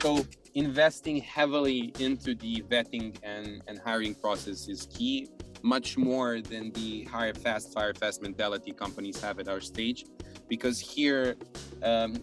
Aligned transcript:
So 0.00 0.24
investing 0.54 1.16
heavily 1.20 1.92
into 1.98 2.34
the 2.34 2.62
vetting 2.70 3.16
and, 3.24 3.62
and 3.66 3.80
hiring 3.84 4.14
process 4.14 4.68
is 4.68 4.86
key, 4.96 5.28
much 5.62 5.98
more 5.98 6.40
than 6.40 6.70
the 6.72 7.04
hire 7.04 7.34
fast, 7.34 7.74
fire 7.74 7.92
fast 7.94 8.22
mentality 8.22 8.72
companies 8.72 9.20
have 9.20 9.40
at 9.40 9.48
our 9.48 9.60
stage. 9.60 10.04
Because 10.48 10.78
here, 10.78 11.36
um, 11.82 12.16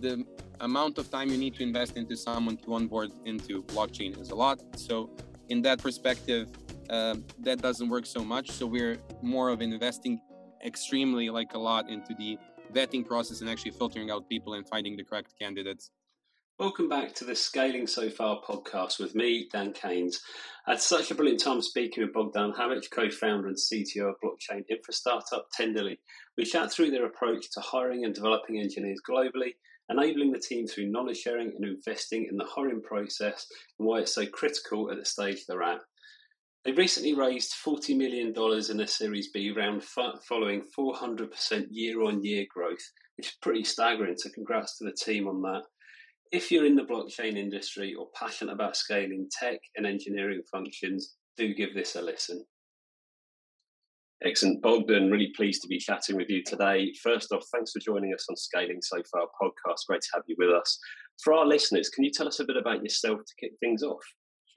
the 0.00 0.24
amount 0.60 0.98
of 0.98 1.10
time 1.10 1.30
you 1.30 1.38
need 1.38 1.54
to 1.54 1.62
invest 1.62 1.96
into 1.96 2.16
someone 2.16 2.58
to 2.58 2.74
onboard 2.74 3.10
into 3.24 3.62
blockchain 3.64 4.20
is 4.20 4.30
a 4.30 4.34
lot. 4.34 4.60
So, 4.76 5.10
in 5.48 5.62
that 5.62 5.82
perspective, 5.82 6.48
uh, 6.90 7.16
that 7.40 7.62
doesn't 7.62 7.88
work 7.88 8.06
so 8.06 8.22
much. 8.22 8.50
So, 8.50 8.66
we're 8.66 8.98
more 9.22 9.48
of 9.48 9.62
investing 9.62 10.20
extremely 10.64 11.30
like 11.30 11.54
a 11.54 11.58
lot 11.58 11.88
into 11.88 12.14
the 12.14 12.38
vetting 12.72 13.06
process 13.06 13.40
and 13.40 13.50
actually 13.50 13.72
filtering 13.72 14.10
out 14.10 14.28
people 14.28 14.54
and 14.54 14.68
finding 14.68 14.96
the 14.96 15.04
correct 15.04 15.34
candidates. 15.38 15.90
Welcome 16.62 16.88
back 16.88 17.12
to 17.16 17.24
the 17.24 17.34
Scaling 17.34 17.88
So 17.88 18.08
Far 18.08 18.40
podcast 18.40 19.00
with 19.00 19.16
me, 19.16 19.48
Dan 19.52 19.72
Keynes. 19.72 20.20
I 20.64 20.70
had 20.70 20.80
such 20.80 21.10
a 21.10 21.14
brilliant 21.16 21.42
time 21.42 21.60
speaking 21.60 22.04
with 22.04 22.12
Bogdan 22.12 22.52
Habic, 22.52 22.88
co 22.88 23.10
founder 23.10 23.48
and 23.48 23.56
CTO 23.56 24.10
of 24.10 24.14
blockchain 24.24 24.62
infra 24.70 24.94
startup 24.94 25.48
Tenderly. 25.52 25.98
We 26.38 26.44
chat 26.44 26.70
through 26.70 26.92
their 26.92 27.04
approach 27.04 27.50
to 27.50 27.60
hiring 27.60 28.04
and 28.04 28.14
developing 28.14 28.60
engineers 28.60 29.00
globally, 29.04 29.54
enabling 29.90 30.30
the 30.30 30.38
team 30.38 30.68
through 30.68 30.92
knowledge 30.92 31.16
sharing 31.16 31.48
and 31.48 31.64
investing 31.64 32.28
in 32.30 32.36
the 32.36 32.46
hiring 32.48 32.80
process, 32.80 33.44
and 33.80 33.88
why 33.88 33.98
it's 33.98 34.14
so 34.14 34.24
critical 34.26 34.88
at 34.92 34.98
the 34.98 35.04
stage 35.04 35.44
they're 35.48 35.64
at. 35.64 35.80
They 36.64 36.70
recently 36.70 37.14
raised 37.14 37.54
$40 37.66 37.96
million 37.96 38.32
in 38.70 38.80
a 38.80 38.86
Series 38.86 39.30
B 39.34 39.50
round 39.50 39.82
following 39.82 40.62
400% 40.78 41.66
year 41.72 42.02
on 42.04 42.22
year 42.22 42.46
growth, 42.54 42.92
which 43.16 43.26
is 43.26 43.36
pretty 43.42 43.64
staggering. 43.64 44.14
So, 44.16 44.30
congrats 44.32 44.78
to 44.78 44.84
the 44.84 44.92
team 44.92 45.26
on 45.26 45.42
that. 45.42 45.62
If 46.32 46.50
you're 46.50 46.64
in 46.64 46.76
the 46.76 46.82
blockchain 46.82 47.36
industry 47.36 47.94
or 47.94 48.06
passionate 48.14 48.52
about 48.52 48.74
scaling 48.74 49.28
tech 49.38 49.58
and 49.76 49.86
engineering 49.86 50.40
functions, 50.50 51.14
do 51.36 51.52
give 51.52 51.74
this 51.74 51.94
a 51.94 52.00
listen. 52.00 52.44
Excellent. 54.24 54.62
Bogdan, 54.62 55.10
really 55.10 55.32
pleased 55.36 55.60
to 55.62 55.68
be 55.68 55.78
chatting 55.78 56.16
with 56.16 56.30
you 56.30 56.42
today. 56.46 56.90
First 57.02 57.32
off, 57.32 57.44
thanks 57.52 57.72
for 57.72 57.80
joining 57.80 58.14
us 58.14 58.24
on 58.30 58.36
Scaling 58.36 58.80
So 58.80 59.02
Far 59.12 59.26
podcast. 59.42 59.86
Great 59.86 60.00
to 60.00 60.08
have 60.14 60.22
you 60.26 60.36
with 60.38 60.50
us. 60.50 60.78
For 61.22 61.34
our 61.34 61.44
listeners, 61.44 61.90
can 61.90 62.02
you 62.02 62.10
tell 62.10 62.28
us 62.28 62.40
a 62.40 62.44
bit 62.44 62.56
about 62.56 62.82
yourself 62.82 63.18
to 63.18 63.34
kick 63.38 63.52
things 63.60 63.82
off? 63.82 64.02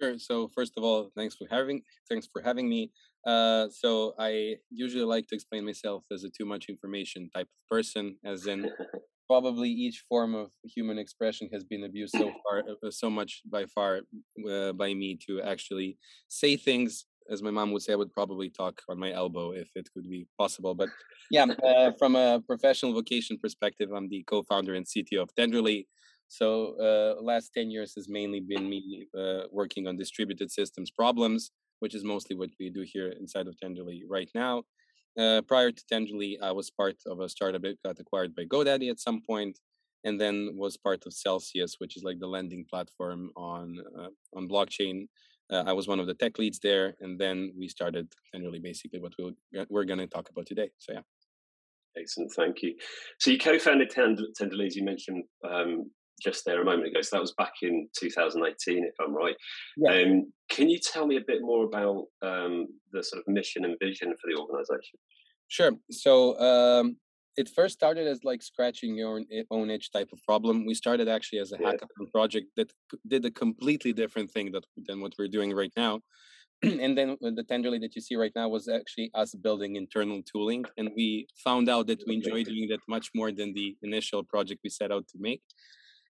Sure. 0.01 0.17
So 0.17 0.49
first 0.55 0.73
of 0.77 0.83
all, 0.83 1.09
thanks 1.17 1.35
for 1.35 1.47
having 1.49 1.81
thanks 2.09 2.27
for 2.31 2.41
having 2.41 2.69
me. 2.69 2.91
Uh, 3.25 3.67
so 3.69 4.13
I 4.19 4.55
usually 4.69 5.03
like 5.03 5.27
to 5.27 5.35
explain 5.35 5.65
myself 5.65 6.03
as 6.11 6.23
a 6.23 6.29
too 6.29 6.45
much 6.45 6.65
information 6.69 7.29
type 7.35 7.47
of 7.47 7.69
person, 7.69 8.17
as 8.23 8.45
in 8.45 8.69
probably 9.27 9.69
each 9.69 10.03
form 10.07 10.35
of 10.35 10.51
human 10.63 10.97
expression 10.97 11.49
has 11.51 11.63
been 11.63 11.83
abused 11.83 12.15
so 12.17 12.31
far, 12.43 12.63
uh, 12.83 12.91
so 12.91 13.09
much 13.09 13.41
by 13.49 13.65
far 13.65 14.01
uh, 14.49 14.73
by 14.73 14.93
me 14.93 15.17
to 15.27 15.41
actually 15.41 15.97
say 16.27 16.55
things. 16.57 17.05
As 17.27 17.41
my 17.41 17.49
mom 17.49 17.71
would 17.71 17.81
say, 17.81 17.93
I 17.93 17.95
would 17.95 18.13
probably 18.13 18.51
talk 18.51 18.83
on 18.87 18.99
my 18.99 19.11
elbow 19.11 19.51
if 19.51 19.69
it 19.75 19.89
could 19.91 20.07
be 20.07 20.27
possible. 20.37 20.75
But 20.75 20.89
yeah, 21.31 21.45
uh, 21.45 21.91
from 21.97 22.15
a 22.15 22.39
professional 22.45 22.93
vocation 22.93 23.39
perspective, 23.39 23.89
I'm 23.91 24.07
the 24.09 24.23
co-founder 24.29 24.75
and 24.75 24.85
CTO 24.85 25.23
of 25.23 25.33
Tenderly, 25.33 25.87
so 26.27 26.75
uh, 26.79 27.21
last 27.21 27.51
10 27.53 27.69
years 27.69 27.93
has 27.95 28.09
mainly 28.09 28.39
been 28.39 28.69
me 28.69 29.07
uh, 29.17 29.43
working 29.51 29.87
on 29.87 29.97
distributed 29.97 30.51
systems 30.51 30.91
problems, 30.91 31.51
which 31.79 31.95
is 31.95 32.03
mostly 32.03 32.35
what 32.35 32.49
we 32.59 32.69
do 32.69 32.83
here 32.85 33.13
inside 33.19 33.47
of 33.47 33.57
Tenderly 33.59 34.03
right 34.07 34.29
now. 34.33 34.63
Uh, 35.17 35.41
prior 35.41 35.71
to 35.71 35.83
Tenderly, 35.87 36.37
I 36.41 36.51
was 36.51 36.69
part 36.69 36.97
of 37.05 37.19
a 37.19 37.29
startup 37.29 37.61
that 37.61 37.81
got 37.83 37.99
acquired 37.99 38.35
by 38.35 38.43
GoDaddy 38.43 38.89
at 38.89 38.99
some 38.99 39.21
point, 39.25 39.59
and 40.03 40.19
then 40.19 40.51
was 40.55 40.77
part 40.77 41.05
of 41.05 41.13
Celsius, 41.13 41.75
which 41.79 41.95
is 41.95 42.03
like 42.03 42.19
the 42.19 42.27
lending 42.27 42.65
platform 42.69 43.31
on 43.37 43.77
uh, 43.99 44.09
on 44.35 44.49
blockchain. 44.49 45.07
Uh, 45.51 45.63
I 45.67 45.73
was 45.73 45.87
one 45.87 45.99
of 45.99 46.07
the 46.07 46.15
tech 46.15 46.37
leads 46.39 46.59
there, 46.59 46.95
and 47.01 47.19
then 47.19 47.53
we 47.57 47.67
started 47.67 48.11
Tenderly, 48.31 48.59
basically 48.59 48.99
what 48.99 49.13
we'll, 49.17 49.33
we're 49.69 49.85
going 49.85 49.99
to 49.99 50.07
talk 50.07 50.29
about 50.29 50.47
today. 50.47 50.69
So 50.79 50.93
yeah. 50.93 51.01
Excellent, 51.97 52.31
thank 52.33 52.61
you. 52.61 52.75
So 53.19 53.31
you 53.31 53.37
co-founded 53.37 53.89
Tenderly, 53.89 54.65
as 54.65 54.75
you 54.75 54.83
mentioned, 54.83 55.23
um, 55.49 55.91
just 56.21 56.45
there 56.45 56.61
a 56.61 56.65
moment 56.65 56.87
ago. 56.87 57.01
So 57.01 57.15
that 57.15 57.21
was 57.21 57.33
back 57.33 57.53
in 57.61 57.87
2018, 57.97 58.83
if 58.83 58.93
I'm 58.99 59.15
right. 59.15 59.35
Yeah. 59.77 60.01
Um, 60.01 60.31
can 60.49 60.69
you 60.69 60.79
tell 60.79 61.05
me 61.07 61.17
a 61.17 61.21
bit 61.25 61.41
more 61.41 61.65
about 61.65 62.05
um, 62.21 62.67
the 62.91 63.03
sort 63.03 63.21
of 63.21 63.33
mission 63.33 63.65
and 63.65 63.75
vision 63.81 64.13
for 64.21 64.31
the 64.31 64.39
organization? 64.39 64.99
Sure. 65.47 65.73
So 65.91 66.39
um, 66.39 66.97
it 67.37 67.49
first 67.49 67.75
started 67.75 68.07
as 68.07 68.23
like 68.23 68.41
scratching 68.41 68.95
your 68.95 69.21
own 69.51 69.69
itch 69.69 69.91
type 69.91 70.09
of 70.13 70.19
problem. 70.23 70.65
We 70.65 70.73
started 70.73 71.07
actually 71.07 71.39
as 71.39 71.51
a 71.51 71.57
yeah. 71.59 71.71
hackathon 71.71 72.11
project 72.11 72.47
that 72.57 72.71
did 73.07 73.25
a 73.25 73.31
completely 73.31 73.93
different 73.93 74.31
thing 74.31 74.51
that, 74.53 74.65
than 74.87 75.01
what 75.01 75.13
we're 75.19 75.27
doing 75.27 75.53
right 75.53 75.73
now. 75.75 76.01
and 76.63 76.97
then 76.97 77.17
the 77.21 77.43
tenderly 77.43 77.77
that 77.79 77.95
you 77.95 78.01
see 78.01 78.15
right 78.15 78.31
now 78.35 78.47
was 78.47 78.69
actually 78.69 79.11
us 79.13 79.35
building 79.35 79.75
internal 79.75 80.21
tooling 80.23 80.63
and 80.77 80.89
we 80.95 81.27
found 81.43 81.67
out 81.67 81.85
that 81.85 82.01
we 82.07 82.15
enjoy 82.15 82.43
doing 82.43 82.67
that 82.69 82.79
much 82.87 83.09
more 83.13 83.29
than 83.31 83.53
the 83.53 83.75
initial 83.83 84.23
project 84.23 84.61
we 84.63 84.69
set 84.69 84.89
out 84.89 85.05
to 85.05 85.17
make 85.19 85.41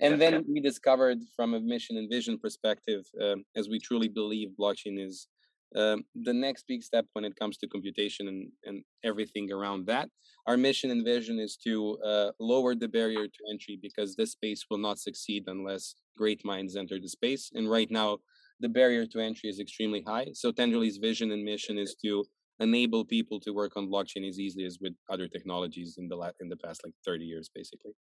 and 0.00 0.20
then 0.20 0.44
we 0.48 0.60
discovered 0.60 1.18
from 1.36 1.54
a 1.54 1.60
mission 1.60 1.96
and 1.96 2.10
vision 2.10 2.38
perspective, 2.38 3.04
um, 3.22 3.44
as 3.56 3.68
we 3.68 3.78
truly 3.78 4.08
believe 4.08 4.50
blockchain 4.58 4.98
is 4.98 5.28
um, 5.76 6.04
the 6.14 6.32
next 6.32 6.66
big 6.68 6.82
step 6.82 7.06
when 7.14 7.24
it 7.24 7.36
comes 7.36 7.56
to 7.58 7.66
computation 7.68 8.28
and, 8.28 8.48
and 8.64 8.84
everything 9.04 9.50
around 9.52 9.86
that. 9.86 10.08
Our 10.46 10.56
mission 10.56 10.90
and 10.90 11.04
vision 11.04 11.38
is 11.38 11.56
to 11.64 11.98
uh, 12.04 12.30
lower 12.38 12.74
the 12.74 12.88
barrier 12.88 13.26
to 13.26 13.50
entry 13.50 13.78
because 13.80 14.14
this 14.14 14.32
space 14.32 14.64
will 14.70 14.78
not 14.78 14.98
succeed 14.98 15.44
unless 15.46 15.94
great 16.16 16.44
minds 16.44 16.76
enter 16.76 17.00
the 17.00 17.08
space. 17.08 17.50
And 17.54 17.68
right 17.68 17.90
now, 17.90 18.18
the 18.60 18.68
barrier 18.68 19.04
to 19.06 19.20
entry 19.20 19.50
is 19.50 19.58
extremely 19.58 20.02
high. 20.06 20.28
So 20.32 20.52
Tenderly's 20.52 20.98
vision 20.98 21.32
and 21.32 21.42
mission 21.44 21.76
is 21.76 21.96
to 22.04 22.24
enable 22.60 23.04
people 23.04 23.40
to 23.40 23.50
work 23.50 23.72
on 23.76 23.90
blockchain 23.90 24.28
as 24.28 24.38
easily 24.38 24.64
as 24.64 24.78
with 24.80 24.94
other 25.10 25.26
technologies 25.26 25.96
in 25.98 26.06
the 26.08 26.14
la- 26.14 26.38
in 26.40 26.48
the 26.48 26.56
past 26.56 26.82
like 26.84 26.94
30 27.04 27.24
years, 27.24 27.50
basically. 27.52 27.92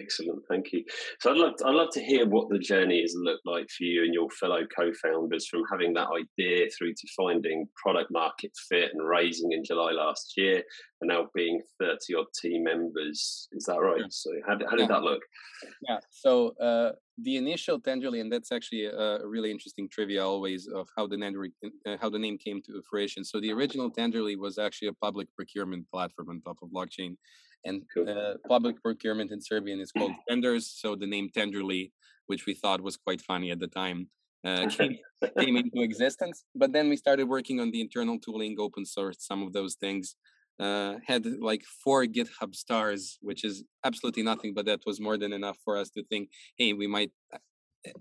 Excellent, 0.00 0.42
thank 0.48 0.72
you. 0.72 0.82
So 1.20 1.30
I'd 1.30 1.36
love 1.36 1.56
to, 1.56 1.66
I'd 1.66 1.74
love 1.74 1.90
to 1.92 2.02
hear 2.02 2.26
what 2.26 2.48
the 2.48 2.58
journey 2.58 3.02
has 3.02 3.14
looked 3.18 3.44
like 3.44 3.68
for 3.68 3.84
you 3.84 4.04
and 4.04 4.14
your 4.14 4.30
fellow 4.30 4.62
co-founders 4.74 5.46
from 5.46 5.62
having 5.70 5.92
that 5.92 6.08
idea 6.08 6.68
through 6.70 6.94
to 6.94 7.08
finding 7.14 7.68
product 7.76 8.10
market 8.10 8.50
fit 8.70 8.92
and 8.94 9.06
raising 9.06 9.52
in 9.52 9.62
July 9.62 9.92
last 9.92 10.32
year, 10.38 10.62
and 11.02 11.08
now 11.08 11.28
being 11.34 11.60
thirty 11.78 12.14
odd 12.18 12.24
team 12.40 12.64
members. 12.64 13.46
Is 13.52 13.64
that 13.66 13.76
right? 13.76 14.00
Yeah. 14.00 14.06
So 14.08 14.30
how, 14.46 14.54
how 14.70 14.76
did 14.76 14.80
yeah. 14.80 14.86
that 14.86 15.02
look? 15.02 15.20
Yeah. 15.86 15.98
So 16.10 16.54
uh, 16.58 16.92
the 17.18 17.36
initial 17.36 17.78
Tenderly, 17.78 18.20
and 18.20 18.32
that's 18.32 18.52
actually 18.52 18.86
a, 18.86 19.18
really 19.26 19.50
interesting 19.50 19.90
trivia 19.90 20.24
always 20.24 20.66
of 20.66 20.88
how 20.96 21.06
the 21.06 21.18
name 21.18 21.34
uh, 21.86 21.98
how 22.00 22.08
the 22.08 22.18
name 22.18 22.38
came 22.38 22.62
to 22.62 22.82
fruition. 22.88 23.22
So 23.22 23.38
the 23.38 23.52
original 23.52 23.90
Tenderly 23.90 24.36
was 24.36 24.56
actually 24.56 24.88
a 24.88 24.94
public 24.94 25.28
procurement 25.36 25.90
platform 25.92 26.30
on 26.30 26.40
top 26.40 26.56
of 26.62 26.70
blockchain 26.70 27.16
and 27.64 27.82
cool. 27.92 28.08
uh, 28.08 28.34
public 28.48 28.82
procurement 28.82 29.30
in 29.30 29.40
Serbian 29.40 29.80
is 29.80 29.92
called 29.92 30.12
tenders. 30.28 30.66
So 30.66 30.94
the 30.94 31.06
name 31.06 31.30
Tenderly, 31.34 31.92
which 32.26 32.46
we 32.46 32.54
thought 32.54 32.80
was 32.80 32.96
quite 32.96 33.20
funny 33.20 33.50
at 33.50 33.60
the 33.60 33.68
time, 33.68 34.08
uh, 34.44 34.66
came, 34.70 34.98
came 35.38 35.56
into 35.56 35.80
existence. 35.82 36.44
But 36.54 36.72
then 36.72 36.88
we 36.88 36.96
started 36.96 37.28
working 37.28 37.60
on 37.60 37.70
the 37.70 37.80
internal 37.80 38.18
tooling, 38.18 38.56
open 38.58 38.84
source 38.84 39.16
some 39.20 39.42
of 39.42 39.52
those 39.52 39.74
things. 39.74 40.16
Uh, 40.60 40.94
had 41.04 41.26
like 41.40 41.64
four 41.82 42.04
GitHub 42.04 42.54
stars, 42.54 43.18
which 43.20 43.42
is 43.42 43.64
absolutely 43.84 44.22
nothing, 44.22 44.54
but 44.54 44.66
that 44.66 44.78
was 44.86 45.00
more 45.00 45.18
than 45.18 45.32
enough 45.32 45.58
for 45.64 45.76
us 45.76 45.90
to 45.90 46.04
think, 46.04 46.28
hey, 46.56 46.72
we 46.72 46.86
might 46.86 47.10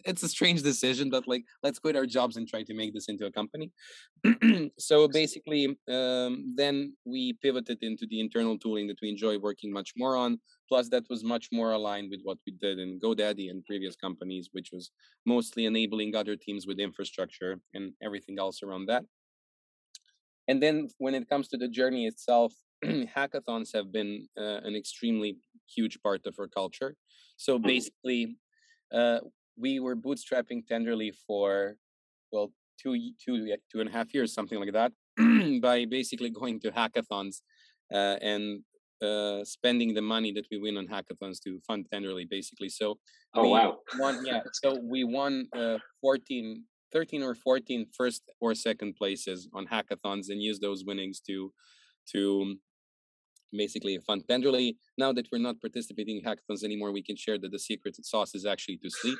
it's 0.06 0.24
a 0.24 0.30
strange 0.30 0.64
decision, 0.64 1.10
but 1.10 1.28
like 1.28 1.44
let's 1.62 1.80
quit 1.80 1.96
our 1.96 2.06
jobs 2.06 2.38
and 2.38 2.48
try 2.48 2.64
to 2.64 2.74
make 2.74 2.94
this 2.94 3.08
into 3.08 3.26
a 3.26 3.32
company. 3.32 3.72
so 4.80 5.08
basically, 5.08 5.78
um, 5.90 6.54
then 6.56 6.96
we 7.06 7.34
pivoted 7.42 7.80
into 7.82 8.06
the 8.08 8.20
internal 8.20 8.58
tooling 8.58 8.88
that 8.88 9.02
we 9.02 9.10
enjoy 9.10 9.38
working 9.38 9.72
much 9.72 9.94
more 9.98 10.16
on. 10.16 10.40
Plus, 10.70 10.90
that 10.90 11.04
was 11.10 11.24
much 11.24 11.50
more 11.52 11.72
aligned 11.72 12.10
with 12.10 12.22
what 12.24 12.38
we 12.46 12.54
did 12.54 12.80
in 12.80 13.00
GoDaddy 13.00 13.50
and 13.50 13.66
previous 13.66 13.96
companies, 13.96 14.50
which 14.54 14.70
was 14.72 14.92
mostly 15.26 15.66
enabling 15.66 16.16
other 16.16 16.36
teams 16.36 16.66
with 16.66 16.80
infrastructure 16.80 17.60
and 17.74 17.94
everything 18.02 18.40
else 18.40 18.64
around 18.64 18.88
that. 18.88 19.04
And 20.48 20.62
then 20.62 20.90
when 20.98 21.16
it 21.16 21.30
comes 21.30 21.48
to 21.50 21.58
the 21.58 21.68
journey 21.68 22.06
itself, 22.06 22.54
hackathons 22.84 23.74
have 23.74 23.92
been 23.92 24.28
uh, 24.38 24.60
an 24.64 24.76
extremely 24.76 25.38
huge 25.74 26.02
part 26.02 26.26
of 26.26 26.36
our 26.40 26.48
culture. 26.48 26.96
So 27.38 27.58
mm-hmm. 27.58 27.68
basically, 27.68 28.38
uh, 28.94 29.20
we 29.58 29.80
were 29.80 29.96
bootstrapping 29.96 30.66
tenderly 30.68 31.12
for 31.28 31.76
well 32.32 32.52
two 32.82 33.12
two 33.24 33.56
two 33.72 33.80
and 33.80 33.90
a 33.90 33.92
half 33.92 34.14
years 34.14 34.34
something 34.34 34.60
like 34.60 34.74
that 34.74 34.92
by 35.62 35.86
basically 35.86 36.30
going 36.30 36.60
to 36.60 36.72
hackathons 36.72 37.42
uh, 37.94 38.18
and 38.22 38.64
uh, 39.04 39.44
spending 39.44 39.94
the 39.94 40.02
money 40.02 40.32
that 40.32 40.46
we 40.50 40.58
win 40.58 40.78
on 40.78 40.88
hackathons 40.88 41.40
to 41.44 41.60
fund 41.68 41.86
tenderly 41.92 42.26
basically. 42.26 42.70
So 42.70 43.00
oh 43.36 43.50
wow. 43.50 43.80
won, 44.00 44.26
yeah 44.26 44.42
so 44.54 44.80
we 44.82 45.04
won 45.04 45.48
uh, 45.56 45.78
14 46.02 46.64
13 46.92 47.24
or 47.24 47.34
14 47.34 47.88
first 47.98 48.22
or 48.40 48.54
second 48.54 48.96
places 48.96 49.50
on 49.54 49.66
hackathons 49.66 50.30
and 50.30 50.42
use 50.42 50.60
those 50.60 50.84
winnings 50.86 51.20
to 51.22 51.52
to 52.12 52.56
basically 53.52 53.98
fund 54.08 54.24
tenderly. 54.28 54.78
Now 54.98 55.12
that 55.14 55.28
we're 55.32 55.40
not 55.40 55.60
participating 55.60 56.18
in 56.18 56.24
hackathons 56.24 56.64
anymore 56.64 56.92
we 56.92 57.04
can 57.04 57.16
share 57.16 57.38
that 57.40 57.52
the 57.52 57.60
secret 57.60 57.96
sauce 58.06 58.34
is 58.34 58.46
actually 58.46 58.78
to 58.78 58.90
sleep 58.90 59.20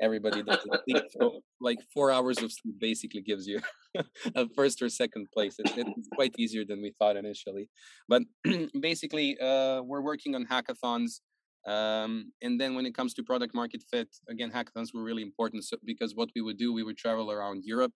everybody 0.00 0.42
does. 0.42 0.66
So 1.10 1.40
like 1.60 1.78
four 1.92 2.10
hours 2.10 2.42
of 2.42 2.52
sleep 2.52 2.76
basically 2.78 3.22
gives 3.22 3.46
you 3.46 3.60
a 4.34 4.48
first 4.54 4.82
or 4.82 4.88
second 4.88 5.28
place. 5.32 5.56
It, 5.58 5.70
it's 5.76 6.08
quite 6.14 6.34
easier 6.38 6.64
than 6.64 6.82
we 6.82 6.92
thought 6.98 7.16
initially. 7.16 7.68
But 8.08 8.22
basically, 8.80 9.38
uh, 9.40 9.82
we're 9.82 10.02
working 10.02 10.34
on 10.34 10.46
hackathons. 10.46 11.20
Um, 11.66 12.32
and 12.40 12.60
then 12.60 12.74
when 12.74 12.86
it 12.86 12.94
comes 12.94 13.14
to 13.14 13.22
product 13.22 13.54
market 13.54 13.82
fit, 13.90 14.08
again, 14.28 14.50
hackathons 14.50 14.94
were 14.94 15.02
really 15.02 15.22
important 15.22 15.64
so, 15.64 15.76
because 15.84 16.14
what 16.14 16.30
we 16.34 16.40
would 16.40 16.56
do, 16.56 16.72
we 16.72 16.82
would 16.82 16.96
travel 16.96 17.30
around 17.30 17.64
Europe, 17.64 17.92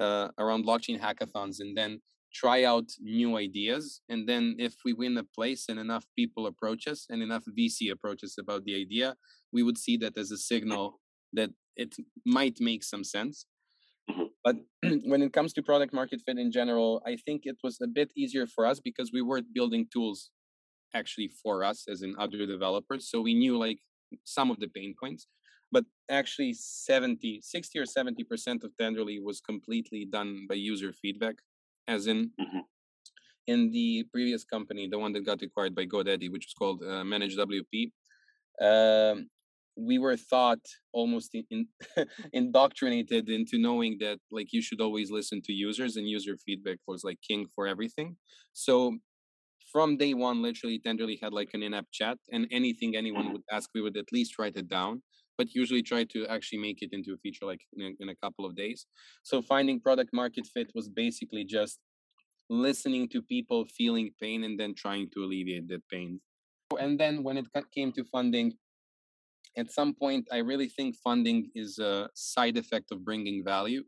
uh, 0.00 0.28
around 0.38 0.64
blockchain 0.64 1.00
hackathons, 1.00 1.60
and 1.60 1.76
then 1.76 2.00
try 2.34 2.64
out 2.64 2.90
new 3.00 3.36
ideas. 3.36 4.00
And 4.08 4.28
then 4.28 4.56
if 4.58 4.74
we 4.84 4.92
win 4.92 5.16
a 5.18 5.22
place 5.22 5.66
and 5.68 5.78
enough 5.78 6.04
people 6.16 6.46
approach 6.46 6.88
us 6.88 7.06
and 7.08 7.22
enough 7.22 7.44
VC 7.56 7.92
approaches 7.92 8.36
about 8.38 8.64
the 8.64 8.74
idea, 8.74 9.14
we 9.52 9.62
would 9.62 9.78
see 9.78 9.96
that 9.98 10.18
as 10.18 10.32
a 10.32 10.36
signal 10.36 11.00
that 11.34 11.50
it 11.76 11.94
might 12.24 12.58
make 12.60 12.82
some 12.84 13.04
sense. 13.04 13.46
Mm-hmm. 14.10 14.24
But 14.42 14.56
when 15.04 15.22
it 15.22 15.32
comes 15.32 15.52
to 15.54 15.62
product 15.62 15.92
market 15.92 16.20
fit 16.24 16.38
in 16.38 16.52
general, 16.52 17.02
I 17.06 17.16
think 17.16 17.42
it 17.44 17.56
was 17.62 17.78
a 17.82 17.86
bit 17.86 18.12
easier 18.16 18.46
for 18.46 18.66
us 18.66 18.80
because 18.80 19.10
we 19.12 19.22
weren't 19.22 19.54
building 19.54 19.86
tools 19.92 20.30
actually 20.94 21.30
for 21.42 21.64
us 21.64 21.86
as 21.88 22.02
in 22.02 22.14
other 22.18 22.46
developers. 22.46 23.10
So 23.10 23.20
we 23.20 23.34
knew 23.34 23.58
like 23.58 23.78
some 24.24 24.50
of 24.50 24.60
the 24.60 24.68
pain 24.68 24.94
points, 25.00 25.26
but 25.72 25.84
actually 26.10 26.52
70, 26.54 27.40
60 27.42 27.78
or 27.78 27.84
70% 27.84 28.64
of 28.64 28.76
Tenderly 28.78 29.18
was 29.18 29.40
completely 29.40 30.04
done 30.04 30.46
by 30.48 30.54
user 30.54 30.92
feedback, 30.92 31.36
as 31.88 32.06
in 32.06 32.30
mm-hmm. 32.40 32.60
in 33.48 33.72
the 33.72 34.04
previous 34.12 34.44
company, 34.44 34.88
the 34.88 34.98
one 34.98 35.12
that 35.14 35.26
got 35.26 35.42
acquired 35.42 35.74
by 35.74 35.84
GoDaddy, 35.86 36.30
which 36.30 36.46
was 36.46 36.54
called 36.56 36.82
uh, 36.82 37.02
ManageWP. 37.02 37.90
Um, 38.60 39.28
we 39.76 39.98
were 39.98 40.16
thought 40.16 40.60
almost 40.92 41.34
in, 41.34 41.44
in 41.50 41.66
indoctrinated 42.32 43.28
into 43.28 43.58
knowing 43.58 43.96
that 44.00 44.18
like 44.30 44.52
you 44.52 44.62
should 44.62 44.80
always 44.80 45.10
listen 45.10 45.40
to 45.42 45.52
users 45.52 45.96
and 45.96 46.08
user 46.08 46.36
feedback 46.44 46.78
was 46.86 47.02
like 47.04 47.18
king 47.28 47.46
for 47.54 47.66
everything. 47.66 48.16
So 48.52 48.98
from 49.72 49.96
day 49.96 50.14
one 50.14 50.42
literally 50.42 50.78
tenderly 50.78 51.18
had 51.20 51.32
like 51.32 51.50
an 51.54 51.62
in-app 51.62 51.86
chat 51.92 52.18
and 52.30 52.46
anything 52.52 52.94
anyone 52.94 53.24
mm-hmm. 53.24 53.32
would 53.32 53.42
ask 53.50 53.70
we 53.74 53.80
would 53.80 53.96
at 53.96 54.12
least 54.12 54.38
write 54.38 54.56
it 54.56 54.68
down 54.68 55.02
but 55.36 55.54
usually 55.54 55.82
try 55.82 56.04
to 56.04 56.26
actually 56.26 56.58
make 56.58 56.82
it 56.82 56.90
into 56.92 57.12
a 57.12 57.16
feature 57.18 57.44
like 57.44 57.60
in, 57.76 57.96
in 58.00 58.08
a 58.08 58.16
couple 58.16 58.46
of 58.46 58.54
days. 58.54 58.86
So 59.22 59.42
finding 59.42 59.80
product 59.80 60.10
market 60.12 60.46
fit 60.52 60.70
was 60.74 60.88
basically 60.88 61.44
just 61.44 61.78
listening 62.50 63.08
to 63.08 63.22
people 63.22 63.64
feeling 63.76 64.10
pain 64.20 64.44
and 64.44 64.58
then 64.58 64.74
trying 64.76 65.08
to 65.14 65.24
alleviate 65.24 65.68
that 65.68 65.82
pain. 65.90 66.20
And 66.78 66.98
then 66.98 67.22
when 67.22 67.36
it 67.36 67.46
came 67.74 67.92
to 67.92 68.04
funding 68.04 68.52
at 69.56 69.70
some 69.70 69.94
point, 69.94 70.26
I 70.32 70.38
really 70.38 70.68
think 70.68 70.96
funding 70.96 71.50
is 71.54 71.78
a 71.78 72.08
side 72.14 72.56
effect 72.56 72.92
of 72.92 73.04
bringing 73.04 73.44
value. 73.44 73.84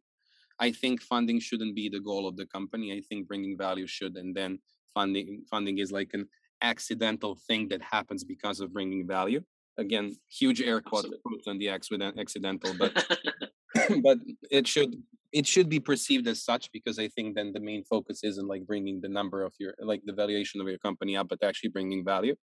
I 0.59 0.73
think 0.73 1.03
funding 1.03 1.41
shouldn't 1.41 1.75
be 1.75 1.89
the 1.89 2.01
goal 2.01 2.27
of 2.27 2.37
the 2.37 2.47
company. 2.47 2.93
I 2.93 3.01
think 3.09 3.29
bringing 3.29 3.59
value 3.59 3.87
should, 3.87 4.17
and 4.17 4.35
then 4.35 4.59
funding 4.95 5.43
funding 5.51 5.79
is 5.79 5.93
like 5.93 6.11
an 6.15 6.27
accidental 6.63 7.39
thing 7.47 7.69
that 7.69 7.83
happens 7.83 8.25
because 8.25 8.61
of 8.61 8.73
bringing 8.73 9.07
value. 9.07 9.43
Again, 9.79 10.17
huge 10.31 10.63
air 10.63 10.81
quotes 10.81 11.09
on 11.47 11.59
the 11.59 11.69
accident, 11.69 12.19
accidental, 12.19 12.73
but 12.79 12.93
but 14.03 14.19
it 14.51 14.67
should 14.67 14.95
it 15.33 15.47
should 15.47 15.69
be 15.69 15.81
perceived 15.81 16.27
as 16.29 16.43
such 16.43 16.71
because 16.73 16.99
I 16.99 17.09
think 17.09 17.35
then 17.35 17.53
the 17.53 17.61
main 17.61 17.85
focus 17.85 18.25
isn't 18.25 18.49
like 18.49 18.67
bringing 18.67 19.01
the 19.01 19.09
number 19.09 19.43
of 19.43 19.53
your 19.59 19.75
like 19.81 20.03
the 20.07 20.13
valuation 20.13 20.61
of 20.61 20.69
your 20.69 20.79
company 20.79 21.17
up, 21.17 21.29
but 21.29 21.43
actually 21.43 21.71
bringing 21.71 22.05
value. 22.05 22.37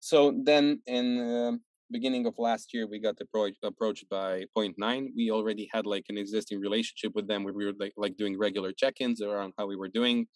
So 0.00 0.34
then 0.44 0.82
in 0.86 1.06
uh, 1.20 1.52
beginning 1.92 2.26
of 2.26 2.38
last 2.38 2.72
year, 2.74 2.86
we 2.86 2.98
got 2.98 3.16
approached 3.20 3.58
approached 3.62 4.08
by 4.08 4.44
Point 4.54 4.76
Nine. 4.78 5.12
We 5.14 5.30
already 5.30 5.68
had 5.72 5.86
like 5.86 6.06
an 6.08 6.18
existing 6.18 6.60
relationship 6.60 7.14
with 7.14 7.28
them 7.28 7.44
where 7.44 7.52
we 7.52 7.66
were 7.66 7.74
like, 7.78 7.92
like 7.96 8.16
doing 8.16 8.38
regular 8.38 8.72
check-ins 8.72 9.20
around 9.22 9.52
how 9.58 9.66
we 9.66 9.76
were 9.76 9.88
doing. 9.88 10.26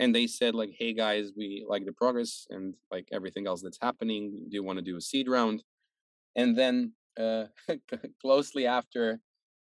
And 0.00 0.14
they 0.14 0.26
said 0.26 0.54
like, 0.54 0.72
"Hey 0.78 0.92
guys, 0.94 1.32
we 1.36 1.64
like 1.68 1.84
the 1.84 1.92
progress 1.92 2.46
and 2.50 2.74
like 2.90 3.06
everything 3.12 3.46
else 3.46 3.62
that's 3.62 3.78
happening. 3.80 4.22
Do 4.48 4.54
you 4.56 4.64
want 4.64 4.78
to 4.78 4.84
do 4.90 4.96
a 4.96 5.00
seed 5.00 5.28
round?" 5.28 5.62
And 6.34 6.56
then 6.56 6.92
uh, 7.20 7.44
closely 8.20 8.66
after, 8.66 9.20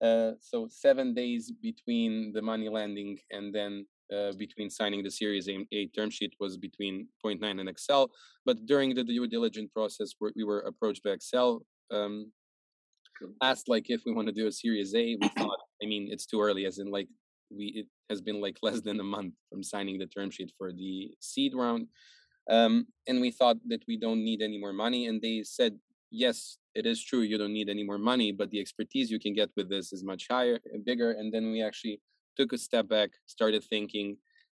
uh, 0.01 0.31
so 0.39 0.67
seven 0.69 1.13
days 1.13 1.51
between 1.51 2.31
the 2.33 2.41
money 2.41 2.69
landing 2.69 3.19
and 3.31 3.53
then 3.53 3.85
uh, 4.13 4.31
between 4.37 4.69
signing 4.69 5.03
the 5.03 5.11
Series 5.11 5.47
A, 5.49 5.65
A, 5.71 5.87
term 5.87 6.09
sheet 6.09 6.33
was 6.39 6.57
between 6.57 7.07
Point 7.21 7.41
Nine 7.41 7.59
and 7.59 7.69
Accel. 7.69 8.09
But 8.45 8.65
during 8.65 8.93
the 8.93 9.03
due 9.03 9.27
diligence 9.27 9.71
process, 9.73 10.13
we 10.35 10.43
were 10.43 10.61
approached 10.61 11.03
by 11.03 11.11
Accel, 11.11 11.61
um, 11.91 12.31
asked 13.41 13.69
like 13.69 13.89
if 13.89 14.01
we 14.05 14.13
want 14.13 14.27
to 14.27 14.33
do 14.33 14.47
a 14.47 14.51
Series 14.51 14.93
A. 14.93 15.17
We 15.19 15.27
thought, 15.37 15.59
I 15.81 15.85
mean, 15.85 16.09
it's 16.11 16.25
too 16.25 16.41
early, 16.41 16.65
as 16.65 16.79
in 16.79 16.91
like 16.91 17.07
we 17.49 17.65
it 17.75 17.87
has 18.09 18.21
been 18.21 18.41
like 18.41 18.57
less 18.63 18.81
than 18.81 18.99
a 18.99 19.03
month 19.03 19.33
from 19.49 19.63
signing 19.63 19.97
the 19.97 20.07
term 20.07 20.29
sheet 20.29 20.51
for 20.57 20.71
the 20.71 21.11
seed 21.19 21.53
round, 21.55 21.87
um, 22.49 22.87
and 23.07 23.21
we 23.21 23.31
thought 23.31 23.57
that 23.67 23.83
we 23.87 23.97
don't 23.97 24.23
need 24.23 24.41
any 24.41 24.59
more 24.59 24.73
money. 24.73 25.07
And 25.07 25.21
they 25.21 25.43
said, 25.43 25.77
yes, 26.11 26.57
it 26.75 26.85
is 26.85 27.03
true, 27.03 27.21
you 27.21 27.37
don't 27.37 27.53
need 27.53 27.69
any 27.69 27.83
more 27.83 27.97
money, 27.97 28.31
but 28.31 28.49
the 28.51 28.59
expertise 28.59 29.09
you 29.09 29.19
can 29.19 29.33
get 29.33 29.49
with 29.55 29.69
this 29.69 29.93
is 29.93 30.03
much 30.03 30.27
higher, 30.29 30.59
bigger. 30.85 31.11
And 31.11 31.33
then 31.33 31.51
we 31.51 31.63
actually 31.63 32.01
took 32.37 32.53
a 32.53 32.57
step 32.57 32.87
back, 32.87 33.11
started 33.25 33.63
thinking, 33.63 34.17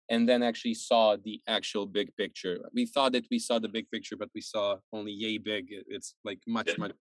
and 0.10 0.30
then 0.30 0.44
actually 0.44 0.74
saw 0.74 1.16
the 1.24 1.42
actual 1.48 1.86
big 1.86 2.16
picture. 2.16 2.60
We 2.74 2.86
thought 2.86 3.13
that 3.13 3.25
we 3.31 3.39
saw 3.39 3.60
the 3.60 3.69
big 3.69 3.89
picture, 3.89 4.16
but 4.16 4.30
we 4.36 4.42
saw 4.42 4.77
only 4.94 5.12
yay 5.12 5.38
big. 5.38 5.68
It's 5.88 6.16
like 6.24 6.39
much, 6.48 6.77
much, 6.77 6.92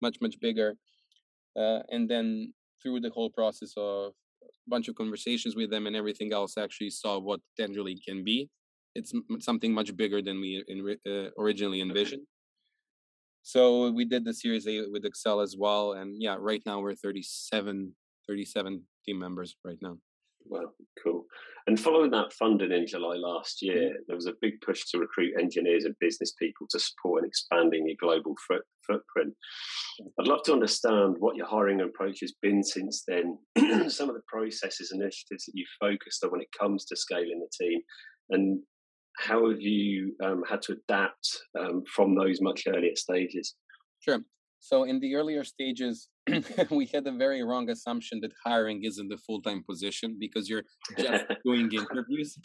much, 0.00 0.16
much 0.20 0.40
bigger. 0.40 0.76
Uh, 1.58 1.80
and 1.90 2.08
then 2.08 2.52
through 2.82 3.00
the 3.00 3.10
whole 3.10 3.30
process 3.30 3.72
of 3.76 4.12
a 4.42 4.68
bunch 4.68 4.88
of 4.88 4.94
conversations 4.94 5.56
with 5.56 5.70
them 5.70 5.86
and 5.86 5.96
everything 5.96 6.32
else, 6.32 6.56
actually 6.56 6.90
saw 6.90 7.18
what 7.18 7.40
Tenderly 7.58 7.98
can 8.06 8.24
be. 8.24 8.48
It's 8.94 9.12
something 9.40 9.74
much 9.74 9.94
bigger 9.94 10.22
than 10.22 10.40
we 10.40 10.64
in, 10.68 10.96
uh, 11.06 11.28
originally 11.38 11.82
envisioned. 11.82 12.22
So 13.42 13.90
we 13.90 14.04
did 14.04 14.24
the 14.24 14.34
Series 14.34 14.66
A 14.66 14.88
with 14.90 15.04
Accel 15.04 15.42
as 15.42 15.56
well, 15.56 15.92
and 15.92 16.20
yeah, 16.20 16.36
right 16.38 16.62
now 16.66 16.80
we're 16.80 16.94
37, 16.94 17.94
37 18.26 18.82
team 19.04 19.18
members 19.18 19.54
right 19.64 19.78
now. 19.80 19.98
Well, 20.48 20.74
cool. 21.02 21.24
And 21.66 21.78
following 21.78 22.10
that 22.12 22.32
funding 22.32 22.70
in 22.70 22.86
July 22.86 23.16
last 23.16 23.62
mm-hmm. 23.62 23.76
year, 23.76 23.96
there 24.06 24.16
was 24.16 24.26
a 24.26 24.34
big 24.40 24.60
push 24.60 24.84
to 24.90 24.98
recruit 24.98 25.34
engineers 25.40 25.84
and 25.84 25.94
business 25.98 26.32
people 26.38 26.66
to 26.70 26.78
support 26.78 27.22
in 27.22 27.28
expanding 27.28 27.86
your 27.86 27.96
global 28.00 28.34
foot, 28.46 28.62
footprint. 28.86 29.34
I'd 30.20 30.28
love 30.28 30.42
to 30.44 30.52
understand 30.52 31.16
what 31.18 31.36
your 31.36 31.46
hiring 31.46 31.80
approach 31.80 32.20
has 32.20 32.34
been 32.40 32.62
since 32.62 33.04
then, 33.06 33.38
some 33.90 34.08
of 34.08 34.14
the 34.14 34.22
processes 34.28 34.92
and 34.92 35.02
initiatives 35.02 35.46
that 35.46 35.52
you've 35.54 35.68
focused 35.80 36.22
on 36.22 36.30
when 36.30 36.42
it 36.42 36.58
comes 36.58 36.84
to 36.86 36.96
scaling 36.96 37.40
the 37.40 37.64
team, 37.64 37.80
and 38.30 38.60
how 39.18 39.48
have 39.48 39.60
you 39.60 40.14
um, 40.22 40.44
had 40.48 40.62
to 40.62 40.72
adapt 40.72 41.38
um, 41.58 41.82
from 41.92 42.14
those 42.14 42.40
much 42.40 42.64
earlier 42.68 42.94
stages? 42.94 43.54
Sure. 44.00 44.20
So 44.68 44.82
in 44.82 44.98
the 44.98 45.14
earlier 45.14 45.44
stages, 45.44 46.08
we 46.70 46.86
had 46.86 47.06
a 47.06 47.12
very 47.12 47.44
wrong 47.44 47.70
assumption 47.70 48.18
that 48.22 48.32
hiring 48.44 48.82
isn't 48.82 49.12
a 49.12 49.16
full-time 49.18 49.62
position 49.62 50.16
because 50.18 50.48
you're 50.48 50.64
just 50.98 51.24
doing 51.44 51.70
interviews. 51.72 52.36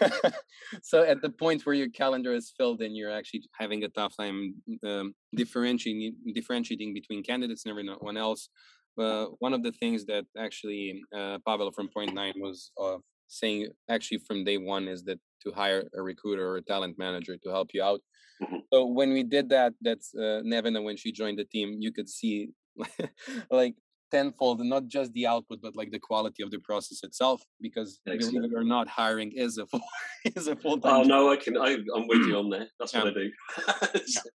so 0.82 1.02
at 1.02 1.22
the 1.22 1.30
point 1.30 1.66
where 1.66 1.74
your 1.74 1.88
calendar 1.88 2.32
is 2.32 2.52
filled 2.56 2.82
and 2.82 2.96
you're 2.96 3.10
actually 3.10 3.42
having 3.58 3.82
a 3.82 3.88
tough 3.88 4.14
time 4.16 4.54
um, 4.86 5.12
differentiating 5.34 6.14
differentiating 6.32 6.94
between 6.94 7.24
candidates 7.24 7.64
and 7.64 7.70
everyone 7.72 8.16
else, 8.16 8.48
uh, 8.96 9.24
one 9.40 9.52
of 9.52 9.64
the 9.64 9.72
things 9.72 10.04
that 10.04 10.24
actually 10.38 11.02
uh, 11.18 11.38
Pavel 11.44 11.72
from 11.72 11.88
Point 11.88 12.14
Nine 12.14 12.34
was 12.36 12.70
uh, 12.80 12.98
saying 13.26 13.66
actually 13.90 14.18
from 14.18 14.44
day 14.44 14.58
one 14.58 14.86
is 14.86 15.02
that 15.08 15.18
to 15.42 15.52
hire 15.52 15.88
a 15.94 16.02
recruiter 16.02 16.46
or 16.48 16.56
a 16.56 16.62
talent 16.62 16.98
manager 16.98 17.36
to 17.36 17.50
help 17.50 17.70
you 17.72 17.82
out. 17.82 18.00
Mm-hmm. 18.42 18.56
So 18.72 18.86
when 18.86 19.12
we 19.12 19.22
did 19.22 19.48
that, 19.50 19.72
that's 19.80 20.14
uh, 20.14 20.42
Nevena 20.44 20.82
when 20.82 20.96
she 20.96 21.12
joined 21.12 21.38
the 21.38 21.44
team, 21.44 21.76
you 21.80 21.92
could 21.92 22.08
see 22.08 22.50
like 23.50 23.74
tenfold, 24.10 24.60
and 24.60 24.70
not 24.70 24.86
just 24.86 25.12
the 25.12 25.26
output, 25.26 25.60
but 25.62 25.76
like 25.76 25.90
the 25.90 25.98
quality 25.98 26.42
of 26.42 26.50
the 26.50 26.58
process 26.58 27.00
itself. 27.02 27.42
Because 27.60 28.00
Excellent. 28.06 28.34
believe 28.34 28.52
it 28.52 28.56
or 28.56 28.64
not, 28.64 28.88
hiring 28.88 29.32
is 29.34 29.58
a 29.58 29.66
full 29.66 29.80
is 30.24 30.48
a 30.48 30.56
full 30.56 30.78
time. 30.78 30.96
Oh 30.96 31.02
no, 31.02 31.32
I 31.32 31.36
can. 31.36 31.56
I, 31.56 31.72
am 31.72 32.06
with 32.08 32.26
you 32.26 32.36
on 32.36 32.50
there. 32.50 32.66
That's 32.78 32.94
yeah. 32.94 33.04
what 33.04 33.12
I 33.12 33.14
do. 33.14 33.30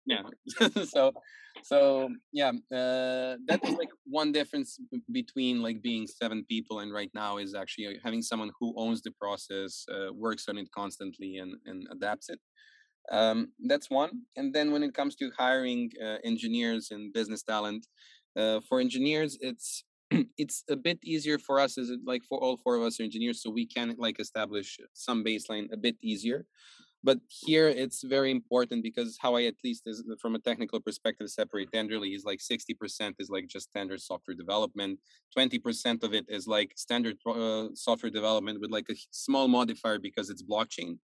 yeah. 0.06 0.22
yeah. 0.66 0.84
so 0.86 1.14
so 1.64 2.10
yeah 2.32 2.50
uh, 2.50 3.36
that 3.48 3.60
is 3.64 3.76
like 3.76 3.90
one 4.06 4.32
difference 4.32 4.80
between 5.12 5.62
like 5.62 5.82
being 5.82 6.08
seven 6.08 6.46
people 6.48 6.80
and 6.80 6.94
right 6.94 7.12
now 7.14 7.38
is 7.38 7.54
actually 7.54 7.88
uh, 7.88 8.00
having 8.04 8.22
someone 8.22 8.52
who 8.60 8.74
owns 8.78 9.02
the 9.02 9.12
process 9.20 9.86
uh, 9.94 10.14
works 10.14 10.48
on 10.48 10.58
it 10.58 10.70
constantly 10.72 11.38
and, 11.38 11.54
and 11.66 11.88
adapts 11.92 12.30
it 12.30 12.40
um, 13.12 13.50
that's 13.68 13.90
one 13.90 14.12
and 14.38 14.54
then 14.54 14.72
when 14.72 14.84
it 14.84 14.94
comes 14.94 15.16
to 15.16 15.32
hiring 15.38 15.90
uh, 16.04 16.18
engineers 16.24 16.90
and 16.92 17.14
business 17.14 17.44
talent 17.44 17.86
uh, 18.38 18.60
for 18.68 18.80
engineers 18.80 19.38
it's 19.42 19.84
it's 20.38 20.64
a 20.70 20.76
bit 20.76 21.00
easier 21.04 21.38
for 21.38 21.60
us 21.60 21.78
as 21.78 21.90
it 21.90 22.00
like 22.06 22.24
for 22.28 22.38
all 22.42 22.58
four 22.58 22.76
of 22.76 22.84
us 22.84 23.00
are 23.00 23.04
engineers 23.04 23.42
so 23.42 23.50
we 23.50 23.66
can 23.66 23.96
like 23.98 24.20
establish 24.20 24.80
some 24.94 25.24
baseline 25.24 25.72
a 25.72 25.78
bit 25.78 25.96
easier. 26.02 26.46
But 27.04 27.18
here 27.28 27.68
it's 27.68 28.04
very 28.04 28.30
important 28.30 28.84
because 28.84 29.18
how 29.20 29.36
I 29.36 29.46
at 29.46 29.56
least 29.64 29.88
is 29.88 30.04
from 30.22 30.36
a 30.36 30.40
technical 30.40 30.80
perspective 30.80 31.30
separate 31.32 31.72
tenderly 31.72 32.10
is 32.10 32.26
like 32.26 32.40
60% 32.40 33.16
is 33.18 33.30
like 33.30 33.48
just 33.48 33.70
standard 33.70 34.00
software 34.02 34.38
development, 34.38 35.00
20% 35.36 36.04
of 36.04 36.14
it 36.14 36.26
is 36.28 36.46
like 36.46 36.74
standard 36.76 37.18
uh, 37.26 37.70
software 37.74 38.12
development 38.12 38.62
with 38.62 38.70
like 38.70 38.88
a 38.92 38.96
small 39.10 39.48
modifier 39.48 39.98
because 39.98 40.30
it's 40.30 40.44
blockchain, 40.44 41.00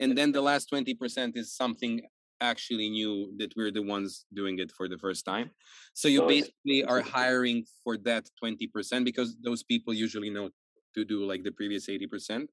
and 0.00 0.16
then 0.16 0.32
the 0.32 0.40
last 0.40 0.70
20% 0.70 1.36
is 1.36 1.54
something 1.54 2.00
actually 2.40 2.90
knew 2.90 3.32
that 3.38 3.54
we're 3.56 3.70
the 3.70 3.82
ones 3.82 4.26
doing 4.34 4.58
it 4.58 4.70
for 4.72 4.88
the 4.88 4.98
first 4.98 5.24
time. 5.24 5.50
So 5.94 6.08
you 6.08 6.26
basically 6.26 6.84
are 6.84 7.00
hiring 7.00 7.64
for 7.82 7.96
that 7.98 8.28
20% 8.42 9.04
because 9.04 9.36
those 9.42 9.62
people 9.62 9.94
usually 9.94 10.30
know 10.30 10.50
to 10.94 11.04
do 11.04 11.24
like 11.24 11.44
the 11.44 11.52
previous 11.52 11.88
80%. 11.88 12.46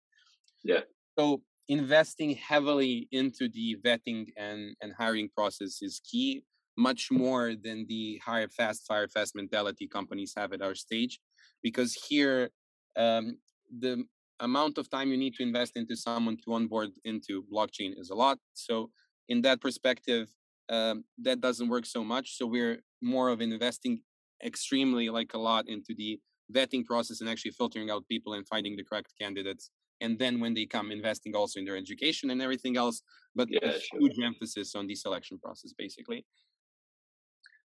Yeah. 0.63 0.82
So 1.18 1.42
investing 1.68 2.36
heavily 2.36 3.08
into 3.12 3.50
the 3.50 3.78
vetting 3.84 4.28
and, 4.38 4.75
and 4.82 4.94
hiring 4.98 5.30
process 5.36 5.82
is 5.82 6.02
key, 6.10 6.44
much 6.78 7.10
more 7.12 7.54
than 7.56 7.86
the 7.88 8.22
hire 8.24 8.50
fast, 8.50 8.86
fire 8.88 9.08
fast 9.08 9.36
mentality 9.36 9.88
companies 9.88 10.34
have 10.38 10.54
at 10.54 10.62
our 10.62 10.75
stage. 10.75 11.20
Because 11.62 11.94
here, 12.10 12.50
um, 12.98 13.38
the 13.80 14.04
amount 14.40 14.78
of 14.78 14.90
time 14.90 15.10
you 15.10 15.18
need 15.18 15.34
to 15.36 15.44
invest 15.44 15.78
into 15.78 15.96
someone 15.96 16.38
to 16.44 16.54
onboard 16.54 16.90
into 17.06 17.44
blockchain 17.52 17.98
is 17.98 18.10
a 18.10 18.16
lot. 18.16 18.38
So, 18.54 18.92
in 19.30 19.42
that 19.42 19.62
perspective, 19.62 20.30
um, 20.70 21.03
that 21.22 21.42
doesn't 21.42 21.70
work 21.70 21.86
so 21.86 22.03
much. 22.03 22.38
So, 22.38 22.46
we're 22.46 22.80
more 23.01 23.30
of 23.30 23.42
investing 23.42 24.01
extremely 24.44 25.10
like 25.10 25.34
a 25.34 25.38
lot 25.38 25.68
into 25.68 25.94
the 25.96 26.20
vetting 26.53 26.86
process 26.86 27.22
and 27.22 27.30
actually 27.30 27.51
filtering 27.51 27.89
out 27.89 28.08
people 28.08 28.34
and 28.34 28.48
finding 28.48 28.75
the 28.75 28.84
correct 28.84 29.13
candidates 29.20 29.72
and 30.01 30.20
then 30.20 30.39
when 30.39 30.53
they 30.53 30.65
come 30.65 30.92
investing 30.92 31.36
also 31.36 31.60
in 31.60 31.65
their 31.65 31.77
education 31.77 32.30
and 32.30 32.42
everything 32.42 32.77
else 32.77 33.01
but 33.36 33.48
yeah, 33.50 33.60
a 33.63 33.80
sure. 33.80 34.00
huge 34.00 34.20
emphasis 34.24 34.75
on 34.75 34.86
the 34.88 34.96
selection 34.96 35.39
process 35.39 35.74
basically 35.77 36.25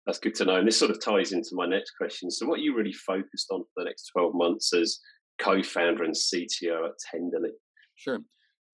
that's 0.07 0.19
good 0.19 0.35
to 0.35 0.45
know 0.45 0.57
and 0.57 0.67
this 0.67 0.79
sort 0.79 0.91
of 0.91 1.01
ties 1.01 1.33
into 1.33 1.51
my 1.53 1.67
next 1.67 1.93
question 1.93 2.31
so 2.31 2.47
what 2.47 2.59
are 2.59 2.63
you 2.63 2.77
really 2.77 2.93
focused 2.93 3.49
on 3.51 3.61
for 3.61 3.71
the 3.77 3.85
next 3.85 4.11
12 4.13 4.35
months 4.35 4.75
as 4.75 4.99
co-founder 5.39 6.05
and 6.05 6.15
cto 6.15 6.87
at 6.87 6.93
tenderly 7.11 7.51
sure 7.95 8.19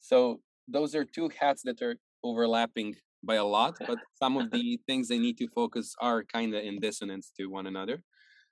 so 0.01 0.41
those 0.67 0.95
are 0.95 1.05
two 1.05 1.31
hats 1.39 1.63
that 1.65 1.81
are 1.83 1.97
overlapping 2.23 2.95
by 3.23 3.37
a 3.37 3.45
lot 3.45 3.77
but 3.87 3.99
some 4.23 4.37
of 4.37 4.51
the 4.51 4.79
things 4.87 5.09
they 5.09 5.19
need 5.19 5.37
to 5.37 5.49
focus 5.49 5.95
are 6.01 6.25
kind 6.25 6.55
of 6.55 6.63
in 6.63 6.79
dissonance 6.81 7.33
to 7.37 7.47
one 7.47 7.67
another 7.67 8.03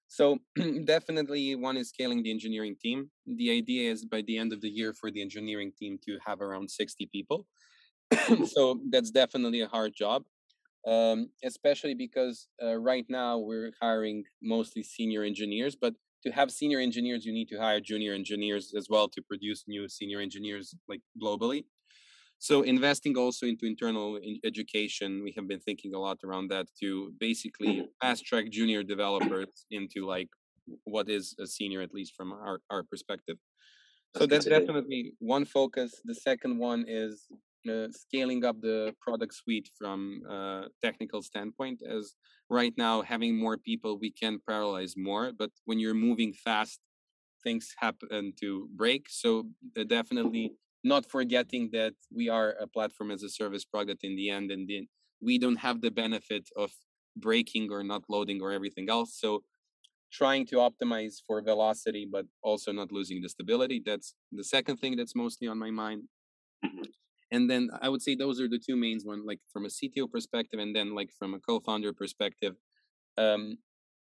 so 0.08 0.38
definitely 0.84 1.54
one 1.54 1.76
is 1.76 1.90
scaling 1.90 2.22
the 2.22 2.30
engineering 2.30 2.76
team. 2.82 3.10
The 3.26 3.50
idea 3.50 3.92
is 3.92 4.04
by 4.04 4.22
the 4.22 4.38
end 4.38 4.52
of 4.52 4.62
the 4.62 4.68
year 4.70 4.94
for 4.94 5.10
the 5.10 5.20
engineering 5.20 5.72
team 5.78 5.98
to 6.06 6.18
have 6.26 6.40
around 6.40 6.70
60 6.70 7.08
people. 7.12 7.46
so 8.46 8.80
that's 8.90 9.10
definitely 9.10 9.60
a 9.60 9.68
hard 9.68 9.92
job, 9.94 10.24
um, 10.86 11.28
especially 11.44 11.94
because 11.94 12.48
uh, 12.62 12.76
right 12.76 13.04
now 13.10 13.36
we're 13.36 13.72
hiring 13.80 14.24
mostly 14.42 14.82
senior 14.82 15.22
engineers. 15.22 15.76
But 15.76 15.94
to 16.24 16.32
have 16.32 16.50
senior 16.50 16.80
engineers, 16.80 17.26
you 17.26 17.32
need 17.32 17.48
to 17.48 17.58
hire 17.58 17.80
junior 17.80 18.14
engineers 18.14 18.72
as 18.76 18.88
well 18.88 19.08
to 19.08 19.22
produce 19.22 19.64
new 19.68 19.88
senior 19.88 20.20
engineers 20.20 20.74
like 20.88 21.02
globally. 21.22 21.64
So 22.40 22.62
investing 22.62 23.16
also 23.16 23.46
into 23.46 23.66
internal 23.66 24.18
education, 24.44 25.22
we 25.24 25.32
have 25.36 25.48
been 25.48 25.60
thinking 25.60 25.94
a 25.94 25.98
lot 25.98 26.18
around 26.24 26.48
that 26.50 26.66
to 26.80 27.12
basically 27.18 27.68
mm-hmm. 27.68 27.86
fast 28.00 28.24
track 28.24 28.48
junior 28.50 28.82
developers 28.82 29.66
into 29.70 30.06
like 30.06 30.28
what 30.84 31.08
is 31.08 31.34
a 31.40 31.46
senior, 31.46 31.80
at 31.80 31.92
least 31.92 32.14
from 32.16 32.32
our, 32.32 32.60
our 32.70 32.82
perspective. 32.84 33.38
So 34.16 34.26
that's, 34.26 34.46
definitely 34.46 35.14
one 35.18 35.44
focus. 35.44 36.00
The 36.04 36.14
second 36.14 36.58
one 36.58 36.84
is 36.88 37.26
uh, 37.68 37.88
scaling 37.90 38.44
up 38.44 38.60
the 38.60 38.94
product 39.00 39.34
suite 39.34 39.68
from 39.78 40.22
a 40.28 40.64
technical 40.82 41.22
standpoint. 41.22 41.82
As 41.88 42.14
right 42.48 42.72
now, 42.76 43.02
having 43.02 43.36
more 43.36 43.56
people, 43.58 43.98
we 43.98 44.10
can 44.10 44.38
parallelize 44.48 44.94
more. 44.96 45.32
But 45.36 45.50
when 45.64 45.78
you're 45.78 45.94
moving 45.94 46.32
fast, 46.32 46.80
things 47.44 47.74
happen 47.78 48.32
to 48.40 48.68
break. 48.74 49.06
So 49.08 49.48
uh, 49.78 49.84
definitely 49.84 50.52
not 50.84 51.10
forgetting 51.10 51.70
that 51.72 51.94
we 52.14 52.28
are 52.28 52.54
a 52.60 52.66
platform 52.66 53.10
as 53.10 53.22
a 53.22 53.28
service 53.28 53.64
product 53.64 54.00
in 54.04 54.14
the 54.16 54.30
end 54.30 54.50
and 54.50 54.68
then 54.68 54.86
we 55.20 55.38
don't 55.38 55.56
have 55.56 55.80
the 55.80 55.90
benefit 55.90 56.48
of 56.56 56.70
breaking 57.16 57.68
or 57.70 57.82
not 57.82 58.02
loading 58.08 58.40
or 58.40 58.52
everything 58.52 58.88
else 58.88 59.16
so 59.18 59.42
trying 60.12 60.46
to 60.46 60.56
optimize 60.56 61.16
for 61.26 61.42
velocity 61.42 62.06
but 62.10 62.24
also 62.42 62.72
not 62.72 62.92
losing 62.92 63.20
the 63.20 63.28
stability 63.28 63.82
that's 63.84 64.14
the 64.32 64.44
second 64.44 64.76
thing 64.76 64.96
that's 64.96 65.16
mostly 65.16 65.48
on 65.48 65.58
my 65.58 65.70
mind 65.70 66.02
mm-hmm. 66.64 66.82
and 67.32 67.50
then 67.50 67.68
i 67.82 67.88
would 67.88 68.00
say 68.00 68.14
those 68.14 68.40
are 68.40 68.48
the 68.48 68.58
two 68.58 68.76
mains 68.76 69.04
one 69.04 69.26
like 69.26 69.40
from 69.52 69.64
a 69.64 69.68
cto 69.68 70.10
perspective 70.10 70.60
and 70.60 70.74
then 70.74 70.94
like 70.94 71.10
from 71.18 71.34
a 71.34 71.40
co-founder 71.40 71.92
perspective 71.92 72.54
um, 73.18 73.58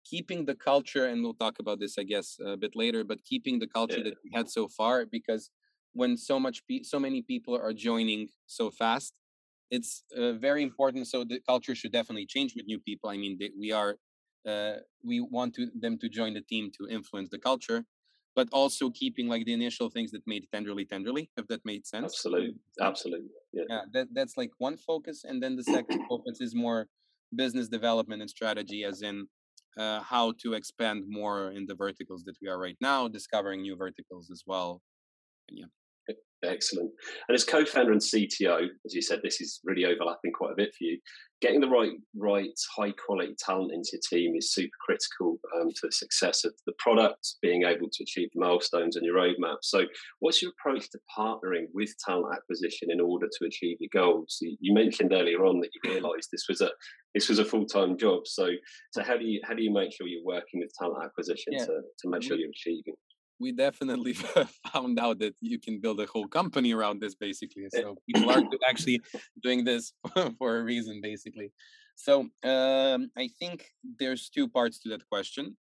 keeping 0.04 0.46
the 0.46 0.56
culture 0.56 1.06
and 1.06 1.22
we'll 1.22 1.34
talk 1.36 1.60
about 1.60 1.80
this 1.80 1.98
i 2.00 2.04
guess 2.04 2.38
a 2.46 2.58
bit 2.58 2.76
later 2.76 3.04
but 3.04 3.24
keeping 3.24 3.60
the 3.60 3.68
culture 3.68 3.98
yeah. 3.98 4.06
that 4.06 4.16
we 4.24 4.32
had 4.34 4.50
so 4.50 4.68
far 4.68 5.06
because 5.06 5.52
when 5.96 6.18
so 6.18 6.40
much 6.40 6.62
pe- 6.68 6.84
so 6.84 7.00
many 7.00 7.22
people 7.22 7.56
are 7.56 7.74
joining 7.74 8.28
so 8.46 8.70
fast 8.70 9.14
it's 9.72 10.04
uh, 10.16 10.34
very 10.34 10.62
important 10.62 11.08
so 11.08 11.24
the 11.24 11.40
culture 11.40 11.74
should 11.74 11.92
definitely 11.92 12.26
change 12.26 12.54
with 12.56 12.66
new 12.68 12.80
people. 12.80 13.10
I 13.10 13.18
mean 13.18 13.38
they, 13.40 13.50
we 13.58 13.72
are 13.72 13.96
uh, 14.48 14.76
we 15.04 15.22
want 15.22 15.56
to, 15.56 15.72
them 15.80 15.98
to 15.98 16.08
join 16.08 16.36
the 16.36 16.42
team 16.42 16.72
to 16.78 16.88
influence 16.88 17.30
the 17.30 17.40
culture 17.40 17.84
but 18.36 18.48
also 18.52 18.90
keeping 18.90 19.28
like 19.28 19.46
the 19.46 19.54
initial 19.54 19.90
things 19.90 20.12
that 20.12 20.22
made 20.28 20.46
tenderly 20.52 20.86
tenderly 20.86 21.32
if 21.38 21.48
that 21.48 21.66
made 21.66 21.88
sense. 21.88 22.06
Absolutely 22.06 22.56
absolutely 22.82 23.30
yeah, 23.54 23.64
yeah 23.70 23.82
that, 23.94 24.08
that's 24.14 24.38
like 24.38 24.52
one 24.60 24.78
focus 24.78 25.24
and 25.24 25.42
then 25.42 25.56
the 25.56 25.64
second 25.64 26.00
focus 26.10 26.42
is 26.42 26.54
more 26.54 26.88
business 27.36 27.68
development 27.68 28.22
and 28.22 28.30
strategy 28.30 28.84
as 28.84 29.02
in 29.02 29.28
uh, 29.78 30.02
how 30.02 30.34
to 30.42 30.54
expand 30.54 31.04
more 31.08 31.52
in 31.52 31.66
the 31.66 31.76
verticals 31.76 32.24
that 32.24 32.36
we 32.42 32.48
are 32.48 32.60
right 32.60 32.78
now 32.80 33.08
discovering 33.08 33.62
new 33.62 33.76
verticals 33.76 34.30
as 34.30 34.44
well 34.46 34.82
and 35.50 35.58
yeah 35.58 35.66
Excellent. 36.44 36.92
And 37.28 37.36
as 37.36 37.44
co-founder 37.44 37.92
and 37.92 38.02
CTO, 38.02 38.68
as 38.86 38.94
you 38.94 39.02
said, 39.02 39.22
this 39.24 39.42
is 39.42 39.60
really 39.64 39.86
overlapping 39.86 40.32
quite 40.32 40.52
a 40.52 40.56
bit 40.56 40.74
for 40.76 40.84
you. 40.84 41.00
Getting 41.42 41.60
the 41.60 41.70
right, 41.70 41.92
right, 42.16 42.58
high 42.76 42.92
quality 42.92 43.36
talent 43.38 43.74
into 43.74 43.90
your 43.94 44.02
team 44.10 44.36
is 44.36 44.54
super 44.54 44.76
critical 44.80 45.38
um, 45.56 45.70
to 45.70 45.88
the 45.88 45.92
success 45.92 46.46
of 46.46 46.54
the 46.66 46.74
product, 46.80 47.36
being 47.42 47.64
able 47.64 47.88
to 47.92 48.04
achieve 48.04 48.30
the 48.34 48.40
milestones 48.40 48.96
and 48.96 49.06
your 49.06 49.18
roadmap. 49.18 49.58
So, 49.62 49.84
what's 50.20 50.42
your 50.42 50.52
approach 50.52 50.90
to 50.92 51.00
partnering 51.18 51.66
with 51.74 51.94
talent 52.06 52.34
acquisition 52.36 52.90
in 52.90 53.02
order 53.02 53.28
to 53.28 53.46
achieve 53.46 53.78
your 53.80 53.90
goals? 53.94 54.38
You 54.42 54.74
mentioned 54.74 55.14
earlier 55.14 55.46
on 55.46 55.60
that 55.60 55.70
you 55.74 55.92
realised 55.92 56.30
this 56.32 56.46
was 56.48 56.62
a 56.62 56.70
this 57.14 57.28
was 57.28 57.40
a 57.40 57.46
full 57.46 57.66
time 57.66 57.98
job. 57.98 58.26
So, 58.26 58.50
so 58.92 59.04
how 59.04 59.18
do 59.18 59.26
you 59.26 59.42
how 59.44 59.56
do 59.56 59.62
you 59.62 59.74
make 59.74 59.92
sure 59.94 60.08
you're 60.08 60.24
working 60.24 60.62
with 60.62 60.72
talent 60.80 61.04
acquisition 61.04 61.54
yeah. 61.54 61.66
to, 61.66 61.82
to 62.00 62.10
make 62.10 62.24
sure 62.24 62.38
you're 62.38 62.50
achieving? 62.50 62.96
We 63.40 63.52
definitely 63.52 64.14
found 64.74 65.00
out 65.00 65.20
that 65.20 65.36
you 65.42 65.60
can 65.60 65.80
build 65.80 66.00
a 66.00 66.06
whole 66.06 66.28
company 66.28 66.74
around 66.74 67.02
this 67.02 67.16
basically 67.16 67.68
so 67.70 67.96
people 68.08 68.30
are 68.30 68.44
actually 68.70 69.02
doing 69.44 69.64
this 69.64 69.94
for 70.38 70.58
a 70.58 70.64
reason 70.64 71.00
basically. 71.02 71.52
So 71.96 72.28
um, 72.44 73.12
i 73.18 73.30
think 73.40 73.68
there's 74.00 74.30
two 74.30 74.48
parts 74.48 74.80
to 74.80 74.90
that 74.90 75.08
question. 75.10 75.58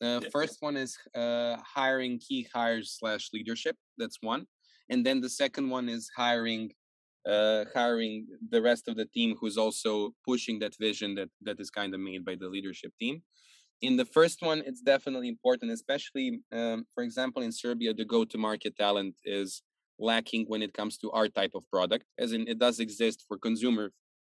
The 0.00 0.16
uh, 0.26 0.30
first 0.32 0.56
one 0.60 0.76
is 0.76 0.98
uh, 1.14 1.56
hiring 1.64 2.18
key 2.18 2.48
hires 2.52 2.96
slash 2.98 3.30
leadership 3.32 3.76
that's 3.98 4.18
one 4.20 4.46
and 4.90 5.06
then 5.06 5.20
the 5.20 5.28
second 5.28 5.70
one 5.70 5.88
is 5.88 6.10
hiring 6.16 6.72
uh, 7.24 7.64
hiring 7.72 8.26
the 8.50 8.60
rest 8.60 8.88
of 8.88 8.96
the 8.96 9.06
team 9.06 9.36
who's 9.38 9.56
also 9.56 10.12
pushing 10.26 10.58
that 10.58 10.74
vision 10.80 11.14
that 11.14 11.30
that 11.42 11.60
is 11.60 11.70
kind 11.70 11.94
of 11.94 12.00
made 12.00 12.24
by 12.24 12.34
the 12.34 12.48
leadership 12.48 12.92
team 13.00 13.22
in 13.82 13.96
the 13.96 14.04
first 14.04 14.42
one, 14.42 14.62
it's 14.64 14.80
definitely 14.80 15.28
important, 15.28 15.72
especially, 15.72 16.40
um, 16.52 16.86
for 16.94 17.02
example, 17.02 17.42
in 17.42 17.50
Serbia, 17.50 17.92
the 17.92 18.04
go 18.04 18.24
to 18.24 18.38
market 18.38 18.76
talent 18.76 19.16
is 19.24 19.62
lacking 19.98 20.46
when 20.46 20.62
it 20.62 20.72
comes 20.72 20.96
to 20.98 21.10
our 21.10 21.28
type 21.28 21.52
of 21.54 21.68
product, 21.70 22.06
as 22.18 22.32
in 22.32 22.46
it 22.48 22.58
does 22.58 22.78
exist 22.80 23.24
for 23.26 23.36
consumer 23.36 23.90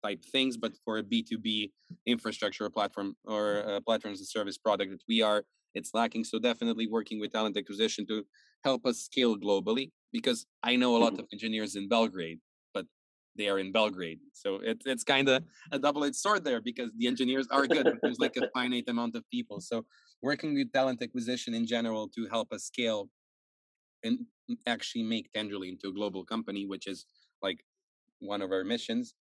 type 0.04 0.24
things, 0.32 0.58
but 0.58 0.74
for 0.84 0.98
a 0.98 1.04
B2B 1.04 1.72
infrastructure 2.06 2.70
platform 2.70 3.16
or 3.24 3.58
a 3.60 3.82
platform 3.82 4.14
as 4.14 4.22
a 4.22 4.26
service 4.26 4.58
product 4.58 4.92
that 4.92 5.04
we 5.08 5.22
are, 5.22 5.44
it's 5.76 5.92
lacking. 5.94 6.24
So 6.24 6.40
definitely 6.40 6.88
working 6.88 7.20
with 7.20 7.32
talent 7.32 7.58
acquisition 7.58 8.06
to 8.08 8.26
help 8.64 8.86
us 8.86 8.98
scale 9.00 9.38
globally, 9.38 9.92
because 10.12 10.46
I 10.64 10.76
know 10.76 10.96
a 10.96 11.00
lot 11.00 11.14
mm-hmm. 11.14 11.22
of 11.22 11.28
engineers 11.32 11.76
in 11.76 11.88
Belgrade 11.88 12.40
they 13.38 13.50
are 13.50 13.60
in 13.60 13.72
Belgrade. 13.72 14.20
So 14.34 14.56
it, 14.56 14.82
it's 14.86 15.04
kind 15.04 15.28
of 15.30 15.44
a 15.72 15.80
double-edged 15.80 16.16
sword 16.16 16.44
there 16.44 16.62
because 16.62 16.90
the 16.98 17.08
engineers 17.08 17.48
are 17.52 17.68
good, 17.68 17.84
but 17.84 17.96
there's 18.02 18.20
like 18.20 18.38
a 18.38 18.50
finite 18.54 18.86
amount 18.88 19.16
of 19.16 19.24
people. 19.30 19.60
So 19.60 19.86
working 20.22 20.54
with 20.54 20.72
talent 20.72 21.02
acquisition 21.02 21.54
in 21.54 21.66
general 21.66 22.08
to 22.16 22.28
help 22.28 22.52
us 22.52 22.64
scale 22.64 23.10
and 24.04 24.20
actually 24.68 25.04
make 25.04 25.32
Tenderly 25.34 25.70
into 25.70 25.90
a 25.90 25.94
global 25.94 26.24
company, 26.24 26.66
which 26.66 26.88
is 26.88 27.06
like 27.42 27.64
one 28.20 28.42
of 28.42 28.52
our 28.52 28.64
missions. 28.64 29.14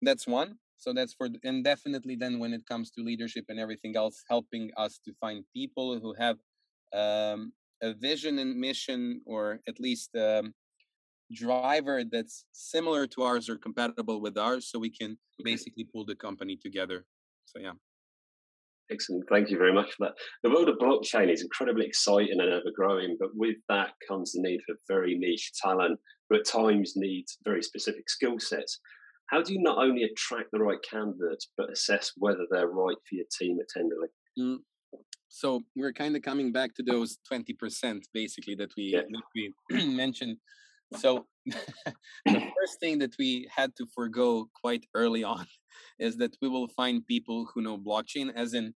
That's 0.00 0.26
one. 0.26 0.58
So 0.76 0.92
that's 0.92 1.14
for 1.14 1.28
and 1.44 1.62
definitely 1.62 2.16
then 2.16 2.40
when 2.40 2.52
it 2.52 2.66
comes 2.66 2.90
to 2.92 3.02
leadership 3.02 3.44
and 3.48 3.60
everything 3.60 3.96
else, 3.96 4.24
helping 4.28 4.70
us 4.76 4.98
to 5.04 5.12
find 5.20 5.44
people 5.54 6.00
who 6.00 6.12
have 6.14 6.38
um, 6.92 7.52
a 7.82 7.92
vision 7.94 8.40
and 8.40 8.58
mission, 8.58 9.20
or 9.24 9.60
at 9.68 9.78
least 9.78 10.10
um, 10.16 10.54
driver 11.34 12.02
that's 12.10 12.44
similar 12.52 13.06
to 13.06 13.22
ours 13.22 13.48
or 13.48 13.56
compatible 13.56 14.20
with 14.20 14.36
ours 14.36 14.68
so 14.70 14.78
we 14.78 14.90
can 14.90 15.16
basically 15.44 15.84
pull 15.84 16.04
the 16.04 16.14
company 16.14 16.56
together 16.56 17.04
so 17.44 17.58
yeah 17.58 17.72
Excellent. 18.90 19.24
Thank 19.28 19.48
you 19.50 19.56
very 19.56 19.72
much 19.72 19.92
for 19.94 20.06
that. 20.06 20.14
The 20.42 20.50
world 20.50 20.68
of 20.68 20.76
blockchain 20.76 21.32
is 21.32 21.42
incredibly 21.42 21.86
exciting 21.86 22.40
and 22.40 22.52
ever 22.52 22.70
growing, 22.74 23.16
but 23.18 23.30
with 23.34 23.56
that 23.68 23.92
comes 24.06 24.32
the 24.32 24.42
need 24.42 24.60
for 24.66 24.76
very 24.86 25.16
niche 25.16 25.52
talent 25.62 25.98
who 26.28 26.36
at 26.36 26.46
times 26.46 26.92
needs 26.96 27.38
very 27.44 27.62
specific 27.62 28.10
skill 28.10 28.38
sets. 28.38 28.80
How 29.26 29.42
do 29.42 29.54
you 29.54 29.62
not 29.62 29.78
only 29.78 30.02
attract 30.02 30.50
the 30.52 30.58
right 30.58 30.78
candidates, 30.82 31.48
but 31.56 31.72
assess 31.72 32.12
whether 32.16 32.44
they're 32.50 32.68
right 32.68 32.96
for 33.08 33.14
your 33.14 33.24
team 33.38 33.58
at 33.60 33.68
Tenderly? 33.68 34.08
Mm. 34.38 34.58
So 35.28 35.62
we're 35.74 35.94
kind 35.94 36.14
of 36.14 36.22
coming 36.22 36.52
back 36.52 36.74
to 36.74 36.82
those 36.82 37.18
20% 37.32 38.02
basically 38.12 38.54
that 38.56 38.72
we, 38.76 38.92
yeah. 38.92 39.00
that 39.00 39.22
we 39.34 39.86
mentioned. 39.96 40.36
So 40.96 41.26
the 41.46 41.54
first 42.26 42.80
thing 42.80 42.98
that 42.98 43.14
we 43.18 43.48
had 43.54 43.74
to 43.76 43.86
forego 43.94 44.48
quite 44.60 44.86
early 44.94 45.24
on 45.24 45.46
is 45.98 46.16
that 46.18 46.36
we 46.40 46.48
will 46.48 46.68
find 46.68 47.06
people 47.06 47.48
who 47.52 47.62
know 47.62 47.78
blockchain, 47.78 48.32
as 48.34 48.54
in 48.54 48.74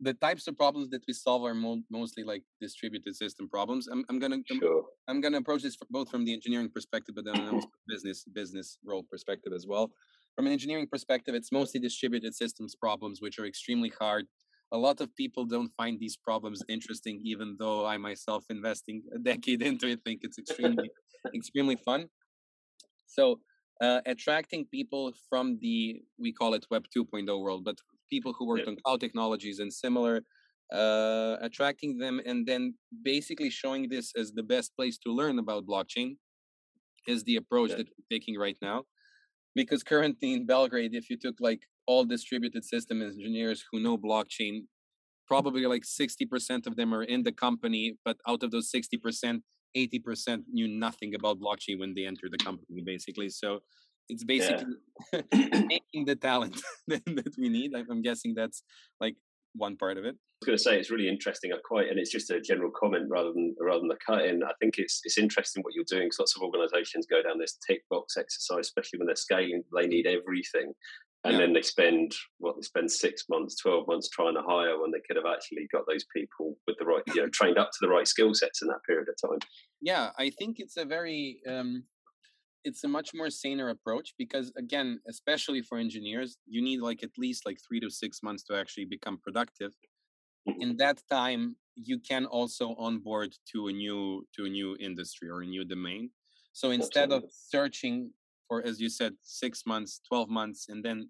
the 0.00 0.14
types 0.14 0.46
of 0.46 0.56
problems 0.56 0.90
that 0.90 1.02
we 1.08 1.12
solve 1.12 1.42
are 1.44 1.54
mo- 1.54 1.82
mostly 1.90 2.22
like 2.22 2.42
distributed 2.60 3.16
system 3.16 3.48
problems. 3.48 3.88
I'm, 3.88 4.04
I'm 4.08 4.18
gonna 4.18 4.38
sure. 4.46 4.84
I'm, 5.08 5.16
I'm, 5.16 5.20
gonna 5.20 5.38
approach 5.38 5.62
this 5.62 5.76
both 5.90 6.10
from 6.10 6.24
the 6.24 6.32
engineering 6.32 6.70
perspective, 6.72 7.16
but 7.16 7.24
then 7.24 7.48
also 7.48 7.68
business 7.88 8.24
business 8.32 8.78
role 8.84 9.04
perspective 9.10 9.52
as 9.52 9.66
well. 9.66 9.90
From 10.36 10.46
an 10.46 10.52
engineering 10.52 10.86
perspective, 10.86 11.34
it's 11.34 11.50
mostly 11.50 11.80
distributed 11.80 12.34
systems 12.34 12.76
problems, 12.76 13.20
which 13.20 13.38
are 13.40 13.46
extremely 13.46 13.92
hard. 13.98 14.26
A 14.72 14.78
lot 14.78 15.00
of 15.00 15.14
people 15.16 15.44
don't 15.44 15.72
find 15.76 15.98
these 15.98 16.16
problems 16.16 16.62
interesting, 16.68 17.20
even 17.24 17.56
though 17.58 17.86
I 17.86 17.96
myself, 17.96 18.44
investing 18.50 19.02
a 19.14 19.18
decade 19.30 19.62
into 19.62 19.88
it, 19.88 20.00
think 20.04 20.20
it's 20.22 20.38
extremely 20.38 20.90
extremely 21.34 21.76
fun. 21.76 22.08
So 23.06 23.40
uh, 23.80 24.00
attracting 24.06 24.66
people 24.66 25.12
from 25.28 25.58
the 25.60 26.02
we 26.18 26.32
call 26.32 26.54
it 26.54 26.66
Web 26.70 26.84
2.0 26.96 27.40
world, 27.40 27.64
but 27.64 27.76
people 28.10 28.34
who 28.36 28.46
worked 28.46 28.64
yeah. 28.64 28.70
on 28.70 28.76
cloud 28.84 29.00
technologies 29.00 29.58
and 29.60 29.72
similar, 29.72 30.22
uh, 30.72 31.36
attracting 31.40 31.98
them 31.98 32.20
and 32.26 32.46
then 32.46 32.74
basically 33.02 33.50
showing 33.50 33.88
this 33.88 34.12
as 34.16 34.32
the 34.32 34.42
best 34.42 34.74
place 34.76 34.98
to 34.98 35.12
learn 35.12 35.38
about 35.38 35.66
blockchain 35.66 36.16
is 37.06 37.24
the 37.24 37.36
approach 37.36 37.70
yeah. 37.70 37.76
that 37.76 37.88
we're 37.88 38.16
taking 38.18 38.38
right 38.38 38.56
now. 38.60 38.82
Because 39.54 39.82
currently 39.82 40.34
in 40.34 40.46
Belgrade, 40.46 40.94
if 40.94 41.08
you 41.08 41.16
took 41.16 41.36
like 41.40 41.62
all 41.88 42.04
distributed 42.04 42.64
system 42.64 43.02
engineers 43.02 43.64
who 43.72 43.80
know 43.80 43.96
blockchain, 43.96 44.66
probably 45.26 45.64
like 45.66 45.82
60% 45.82 46.66
of 46.66 46.76
them 46.76 46.94
are 46.94 47.02
in 47.02 47.22
the 47.22 47.32
company, 47.32 47.96
but 48.04 48.18
out 48.28 48.42
of 48.42 48.50
those 48.50 48.70
60%, 48.70 49.40
80% 49.76 50.42
knew 50.52 50.68
nothing 50.68 51.14
about 51.14 51.40
blockchain 51.40 51.80
when 51.80 51.94
they 51.94 52.04
entered 52.06 52.30
the 52.30 52.44
company, 52.44 52.82
basically. 52.84 53.30
So 53.30 53.60
it's 54.08 54.24
basically 54.24 54.74
yeah. 55.12 55.20
making 55.66 56.04
the 56.06 56.16
talent 56.16 56.60
that, 56.88 57.34
we 57.38 57.48
need. 57.48 57.72
I'm 57.74 58.02
guessing 58.02 58.34
that's 58.34 58.62
like 59.00 59.16
one 59.54 59.76
part 59.76 59.96
of 59.96 60.04
it. 60.04 60.14
I 60.14 60.44
was 60.44 60.46
going 60.46 60.58
to 60.58 60.62
say 60.62 60.78
it's 60.78 60.90
really 60.90 61.08
interesting. 61.08 61.52
I 61.52 61.56
quite, 61.64 61.88
and 61.88 61.98
it's 61.98 62.12
just 62.12 62.30
a 62.30 62.40
general 62.40 62.70
comment 62.70 63.06
rather 63.10 63.32
than 63.32 63.56
rather 63.60 63.80
than 63.80 63.88
the 63.88 63.98
cut 64.04 64.24
in. 64.24 64.42
I 64.44 64.52
think 64.60 64.74
it's 64.78 65.00
it's 65.04 65.18
interesting 65.18 65.62
what 65.62 65.74
you're 65.74 65.84
doing. 65.88 66.06
Because 66.06 66.20
lots 66.20 66.36
of 66.36 66.42
organisations 66.42 67.06
go 67.06 67.22
down 67.22 67.38
this 67.38 67.58
tick 67.66 67.82
box 67.90 68.16
exercise, 68.16 68.66
especially 68.66 68.98
when 68.98 69.06
they're 69.06 69.16
scaling. 69.16 69.64
They 69.74 69.88
need 69.88 70.06
everything, 70.06 70.72
and 71.28 71.38
yeah. 71.38 71.44
then 71.44 71.52
they 71.52 71.62
spend 71.62 72.12
what 72.38 72.56
they 72.56 72.62
spend 72.62 72.90
six 72.90 73.24
months, 73.28 73.56
twelve 73.56 73.86
months 73.86 74.08
trying 74.08 74.34
to 74.34 74.42
hire 74.42 74.80
when 74.80 74.90
they 74.90 75.00
could 75.06 75.16
have 75.16 75.30
actually 75.30 75.68
got 75.70 75.82
those 75.86 76.06
people 76.14 76.56
with 76.66 76.76
the 76.78 76.84
right, 76.84 77.02
you 77.08 77.16
know, 77.16 77.28
trained 77.28 77.58
up 77.58 77.70
to 77.70 77.78
the 77.80 77.88
right 77.88 78.08
skill 78.08 78.32
sets 78.34 78.62
in 78.62 78.68
that 78.68 78.82
period 78.86 79.08
of 79.08 79.30
time. 79.30 79.38
Yeah, 79.80 80.10
I 80.18 80.30
think 80.30 80.56
it's 80.58 80.76
a 80.76 80.84
very 80.84 81.40
um, 81.46 81.84
it's 82.64 82.84
a 82.84 82.88
much 82.88 83.10
more 83.14 83.30
saner 83.30 83.68
approach 83.68 84.14
because 84.18 84.52
again 84.56 85.00
especially 85.08 85.62
for 85.62 85.78
engineers 85.78 86.38
you 86.46 86.60
need 86.62 86.80
like 86.80 87.02
at 87.02 87.10
least 87.16 87.46
like 87.46 87.58
three 87.66 87.80
to 87.80 87.90
six 87.90 88.22
months 88.22 88.42
to 88.44 88.54
actually 88.54 88.84
become 88.84 89.18
productive 89.18 89.72
mm-hmm. 90.48 90.60
in 90.60 90.76
that 90.76 91.00
time 91.10 91.56
you 91.76 91.98
can 91.98 92.26
also 92.26 92.74
onboard 92.78 93.32
to 93.50 93.68
a 93.68 93.72
new 93.72 94.26
to 94.34 94.44
a 94.44 94.48
new 94.48 94.76
industry 94.80 95.28
or 95.28 95.42
a 95.42 95.46
new 95.46 95.64
domain 95.64 96.10
so 96.52 96.70
instead 96.70 97.12
of 97.12 97.22
searching 97.30 98.10
for 98.48 98.64
as 98.66 98.80
you 98.80 98.88
said 98.88 99.12
six 99.22 99.64
months 99.66 100.00
12 100.08 100.28
months 100.28 100.66
and 100.68 100.84
then 100.84 101.08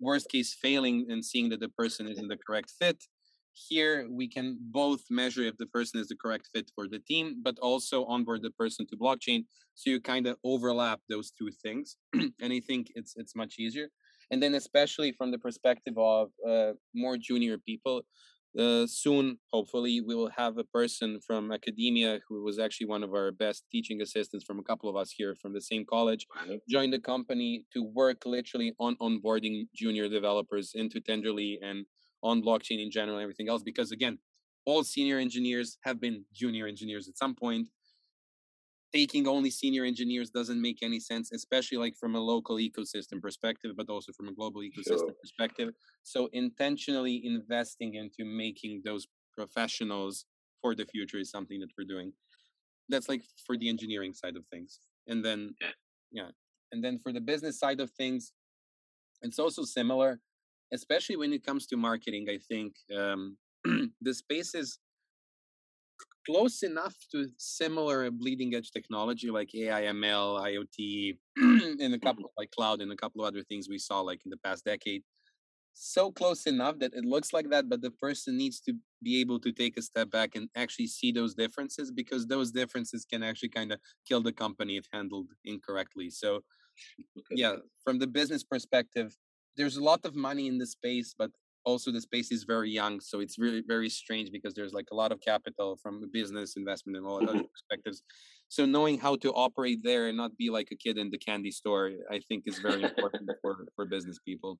worst 0.00 0.28
case 0.28 0.54
failing 0.54 1.06
and 1.10 1.24
seeing 1.24 1.48
that 1.50 1.60
the 1.60 1.68
person 1.68 2.08
isn't 2.08 2.28
the 2.28 2.38
correct 2.46 2.72
fit 2.78 3.02
here 3.52 4.06
we 4.10 4.28
can 4.28 4.58
both 4.60 5.02
measure 5.10 5.42
if 5.42 5.56
the 5.58 5.66
person 5.66 6.00
is 6.00 6.08
the 6.08 6.16
correct 6.16 6.48
fit 6.52 6.70
for 6.74 6.88
the 6.88 6.98
team 6.98 7.40
but 7.42 7.58
also 7.58 8.04
onboard 8.06 8.42
the 8.42 8.50
person 8.50 8.86
to 8.86 8.96
blockchain. 8.96 9.44
So 9.74 9.90
you 9.90 10.00
kind 10.00 10.26
of 10.26 10.36
overlap 10.44 11.00
those 11.08 11.30
two 11.30 11.50
things 11.62 11.96
and 12.14 12.52
i 12.52 12.60
think 12.60 12.92
it's 12.94 13.14
it's 13.16 13.34
much 13.34 13.58
easier. 13.58 13.88
And 14.30 14.40
then 14.42 14.54
especially 14.54 15.12
from 15.12 15.30
the 15.32 15.38
perspective 15.38 15.94
of 15.98 16.30
uh, 16.48 16.72
more 16.94 17.16
junior 17.16 17.58
people 17.58 18.02
uh, 18.58 18.86
soon 18.86 19.38
hopefully 19.52 20.00
we 20.00 20.14
will 20.14 20.30
have 20.36 20.58
a 20.58 20.64
person 20.64 21.20
from 21.24 21.52
academia 21.52 22.20
who 22.28 22.42
was 22.42 22.58
actually 22.58 22.86
one 22.86 23.02
of 23.02 23.12
our 23.12 23.30
best 23.30 23.64
teaching 23.70 24.00
assistants 24.00 24.44
from 24.44 24.58
a 24.58 24.62
couple 24.62 24.88
of 24.88 24.96
us 24.96 25.12
here 25.16 25.36
from 25.40 25.52
the 25.52 25.60
same 25.60 25.84
college 25.88 26.26
join 26.68 26.90
the 26.90 26.98
company 26.98 27.64
to 27.72 27.84
work 27.94 28.26
literally 28.26 28.72
on 28.80 28.96
onboarding 28.96 29.66
junior 29.74 30.08
developers 30.08 30.72
into 30.74 31.00
tenderly 31.00 31.58
and 31.62 31.86
on 32.22 32.42
blockchain 32.42 32.82
in 32.82 32.90
general 32.90 33.18
and 33.18 33.22
everything 33.22 33.48
else 33.48 33.62
because 33.62 33.92
again 33.92 34.18
all 34.66 34.82
senior 34.82 35.18
engineers 35.18 35.78
have 35.84 36.00
been 36.00 36.24
junior 36.34 36.66
engineers 36.66 37.08
at 37.08 37.16
some 37.16 37.34
point 37.34 37.68
taking 38.92 39.26
only 39.28 39.50
senior 39.50 39.84
engineers 39.84 40.30
doesn't 40.30 40.60
make 40.60 40.78
any 40.82 41.00
sense 41.00 41.32
especially 41.32 41.78
like 41.78 41.94
from 41.96 42.14
a 42.14 42.20
local 42.20 42.56
ecosystem 42.56 43.20
perspective 43.20 43.72
but 43.76 43.88
also 43.88 44.12
from 44.12 44.28
a 44.28 44.34
global 44.34 44.60
ecosystem 44.60 45.10
sure. 45.10 45.20
perspective 45.22 45.70
so 46.02 46.28
intentionally 46.32 47.22
investing 47.24 47.94
into 47.94 48.24
making 48.24 48.82
those 48.84 49.06
professionals 49.36 50.26
for 50.60 50.74
the 50.74 50.84
future 50.86 51.18
is 51.18 51.30
something 51.30 51.60
that 51.60 51.70
we're 51.78 51.84
doing 51.84 52.12
that's 52.88 53.08
like 53.08 53.22
for 53.46 53.56
the 53.56 53.68
engineering 53.68 54.12
side 54.12 54.36
of 54.36 54.44
things 54.46 54.80
and 55.06 55.24
then 55.24 55.54
yeah, 55.60 55.68
yeah. 56.12 56.30
and 56.72 56.82
then 56.84 56.98
for 56.98 57.12
the 57.12 57.20
business 57.20 57.58
side 57.58 57.80
of 57.80 57.90
things 57.90 58.32
it's 59.22 59.38
also 59.38 59.62
similar 59.62 60.20
especially 60.72 61.16
when 61.16 61.32
it 61.32 61.44
comes 61.44 61.66
to 61.66 61.76
marketing, 61.76 62.26
I 62.30 62.38
think 62.38 62.74
um, 62.96 63.36
the 64.00 64.14
space 64.14 64.54
is 64.54 64.78
close 66.26 66.62
enough 66.62 66.94
to 67.12 67.26
similar 67.38 68.10
bleeding 68.10 68.54
edge 68.54 68.70
technology 68.70 69.30
like 69.30 69.54
AI, 69.54 69.82
ML, 69.82 70.40
IoT, 70.40 71.16
and 71.36 71.94
a 71.94 71.98
couple 71.98 72.22
mm-hmm. 72.22 72.24
of 72.24 72.30
like 72.36 72.50
cloud 72.50 72.80
and 72.80 72.92
a 72.92 72.96
couple 72.96 73.22
of 73.22 73.28
other 73.28 73.42
things 73.44 73.68
we 73.68 73.78
saw 73.78 74.00
like 74.00 74.20
in 74.24 74.30
the 74.30 74.36
past 74.38 74.64
decade. 74.64 75.02
So 75.72 76.10
close 76.10 76.46
enough 76.46 76.78
that 76.80 76.94
it 76.94 77.04
looks 77.04 77.32
like 77.32 77.48
that, 77.50 77.68
but 77.68 77.80
the 77.80 77.92
person 77.92 78.36
needs 78.36 78.60
to 78.62 78.74
be 79.02 79.20
able 79.20 79.38
to 79.40 79.52
take 79.52 79.78
a 79.78 79.82
step 79.82 80.10
back 80.10 80.34
and 80.34 80.48
actually 80.56 80.88
see 80.88 81.12
those 81.12 81.34
differences 81.34 81.90
because 81.90 82.26
those 82.26 82.50
differences 82.50 83.06
can 83.10 83.22
actually 83.22 83.50
kind 83.50 83.72
of 83.72 83.78
kill 84.06 84.20
the 84.20 84.32
company 84.32 84.76
if 84.76 84.86
handled 84.92 85.28
incorrectly. 85.44 86.10
So, 86.10 86.40
yeah, 87.30 87.56
from 87.84 87.98
the 87.98 88.06
business 88.06 88.42
perspective, 88.42 89.16
there's 89.56 89.76
a 89.76 89.84
lot 89.84 90.04
of 90.04 90.14
money 90.14 90.48
in 90.48 90.58
the 90.58 90.66
space, 90.66 91.14
but 91.16 91.30
also 91.64 91.90
the 91.90 92.00
space 92.00 92.32
is 92.32 92.44
very 92.44 92.70
young. 92.70 93.00
So 93.00 93.20
it's 93.20 93.38
really 93.38 93.62
very 93.66 93.88
strange 93.88 94.30
because 94.32 94.54
there's 94.54 94.72
like 94.72 94.88
a 94.92 94.94
lot 94.94 95.12
of 95.12 95.20
capital 95.20 95.78
from 95.82 96.10
business 96.12 96.56
investment 96.56 96.96
and 96.96 97.06
all 97.06 97.16
other 97.16 97.38
mm-hmm. 97.38 97.52
perspectives. 97.52 98.02
So 98.48 98.66
knowing 98.66 98.98
how 98.98 99.16
to 99.16 99.32
operate 99.32 99.80
there 99.82 100.08
and 100.08 100.16
not 100.16 100.36
be 100.36 100.50
like 100.50 100.68
a 100.72 100.76
kid 100.76 100.98
in 100.98 101.10
the 101.10 101.18
candy 101.18 101.50
store, 101.50 101.92
I 102.10 102.20
think 102.28 102.44
is 102.46 102.58
very 102.58 102.82
important 102.82 103.30
for, 103.42 103.66
for 103.76 103.84
business 103.84 104.18
people. 104.24 104.58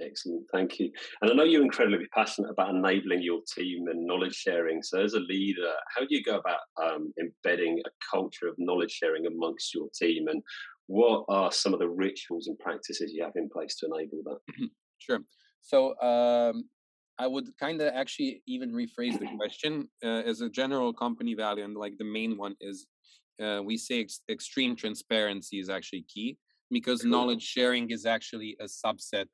Excellent, 0.00 0.44
thank 0.52 0.80
you. 0.80 0.90
And 1.22 1.30
I 1.30 1.34
know 1.34 1.44
you're 1.44 1.62
incredibly 1.62 2.06
passionate 2.12 2.50
about 2.50 2.74
enabling 2.74 3.22
your 3.22 3.40
team 3.56 3.86
and 3.86 4.04
knowledge 4.04 4.34
sharing. 4.34 4.82
So, 4.82 5.00
as 5.00 5.14
a 5.14 5.20
leader, 5.20 5.70
how 5.94 6.00
do 6.00 6.08
you 6.10 6.22
go 6.22 6.38
about 6.38 6.58
um, 6.82 7.14
embedding 7.20 7.80
a 7.86 7.90
culture 8.10 8.48
of 8.48 8.56
knowledge 8.58 8.90
sharing 8.90 9.26
amongst 9.26 9.72
your 9.72 9.86
team? 9.94 10.26
And 10.26 10.42
what 10.88 11.24
are 11.28 11.52
some 11.52 11.72
of 11.72 11.78
the 11.78 11.88
rituals 11.88 12.48
and 12.48 12.58
practices 12.58 13.12
you 13.12 13.22
have 13.22 13.36
in 13.36 13.48
place 13.48 13.76
to 13.76 13.86
enable 13.86 14.20
that? 14.24 14.38
Mm-hmm. 14.52 14.66
Sure. 14.98 15.20
So 15.64 15.98
um, 16.00 16.68
I 17.18 17.26
would 17.26 17.48
kind 17.58 17.80
of 17.80 17.92
actually 17.94 18.42
even 18.46 18.70
rephrase 18.72 19.18
the 19.18 19.26
question 19.38 19.88
uh, 20.04 20.22
as 20.30 20.42
a 20.42 20.48
general 20.48 20.92
company 20.92 21.34
value, 21.34 21.64
and 21.64 21.74
like 21.74 21.96
the 21.98 22.04
main 22.04 22.36
one 22.36 22.54
is 22.60 22.86
uh, 23.42 23.60
we 23.64 23.76
say 23.76 24.00
ex- 24.00 24.20
extreme 24.30 24.76
transparency 24.76 25.58
is 25.58 25.68
actually 25.68 26.04
key 26.14 26.36
because 26.70 27.00
cool. 27.02 27.10
knowledge 27.10 27.42
sharing 27.42 27.90
is 27.90 28.04
actually 28.06 28.56
a 28.60 28.64
subset 28.64 29.26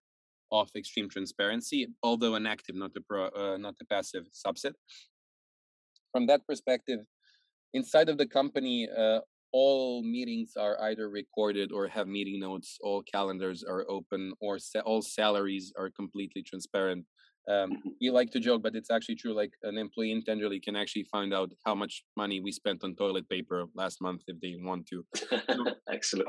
of 0.52 0.70
extreme 0.76 1.08
transparency, 1.08 1.88
although 2.02 2.34
an 2.34 2.46
active, 2.46 2.76
not 2.76 2.92
a 2.96 3.00
pro, 3.00 3.26
uh, 3.28 3.56
not 3.56 3.74
a 3.80 3.84
passive 3.86 4.24
subset. 4.46 4.72
From 6.12 6.26
that 6.26 6.46
perspective, 6.46 7.00
inside 7.74 8.08
of 8.08 8.18
the 8.18 8.26
company, 8.26 8.88
uh, 8.96 9.20
all 9.52 10.02
meetings 10.02 10.52
are 10.56 10.80
either 10.82 11.08
recorded 11.08 11.72
or 11.72 11.88
have 11.88 12.06
meeting 12.06 12.40
notes 12.40 12.78
all 12.82 13.02
calendars 13.02 13.64
are 13.64 13.84
open 13.88 14.32
or 14.40 14.58
sa- 14.58 14.80
all 14.80 15.02
salaries 15.02 15.72
are 15.78 15.90
completely 15.90 16.42
transparent 16.42 17.04
Um, 17.48 17.72
mm-hmm. 17.72 17.88
you 17.98 18.12
like 18.12 18.30
to 18.32 18.40
joke, 18.40 18.62
but 18.62 18.76
it's 18.76 18.90
actually 18.90 19.16
true. 19.16 19.34
Like 19.34 19.52
an 19.62 19.78
employee 19.78 20.12
in 20.12 20.22
Tenderly 20.22 20.60
can 20.60 20.76
actually 20.76 21.04
find 21.04 21.32
out 21.32 21.50
how 21.64 21.74
much 21.74 22.04
money 22.16 22.40
we 22.40 22.52
spent 22.52 22.84
on 22.84 22.94
toilet 22.94 23.28
paper 23.28 23.64
last 23.74 24.00
month 24.00 24.22
if 24.26 24.38
they 24.40 24.54
want 24.58 24.86
to. 24.88 25.04
Excellent. 25.92 26.28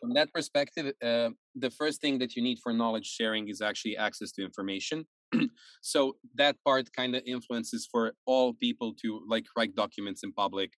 From 0.00 0.14
that 0.14 0.32
perspective, 0.32 0.92
uh, 1.02 1.30
the 1.54 1.70
first 1.70 2.00
thing 2.00 2.18
that 2.18 2.34
you 2.34 2.42
need 2.42 2.58
for 2.62 2.72
knowledge 2.72 3.06
sharing 3.06 3.48
is 3.48 3.60
actually 3.60 3.96
access 3.96 4.32
to 4.32 4.44
information. 4.44 5.06
so 5.80 6.16
that 6.34 6.56
part 6.66 6.92
kind 6.92 7.14
of 7.14 7.22
influences 7.24 7.88
for 7.90 8.12
all 8.26 8.52
people 8.52 8.94
to 9.02 9.22
like 9.28 9.46
write 9.56 9.76
documents 9.76 10.24
in 10.24 10.32
public, 10.32 10.72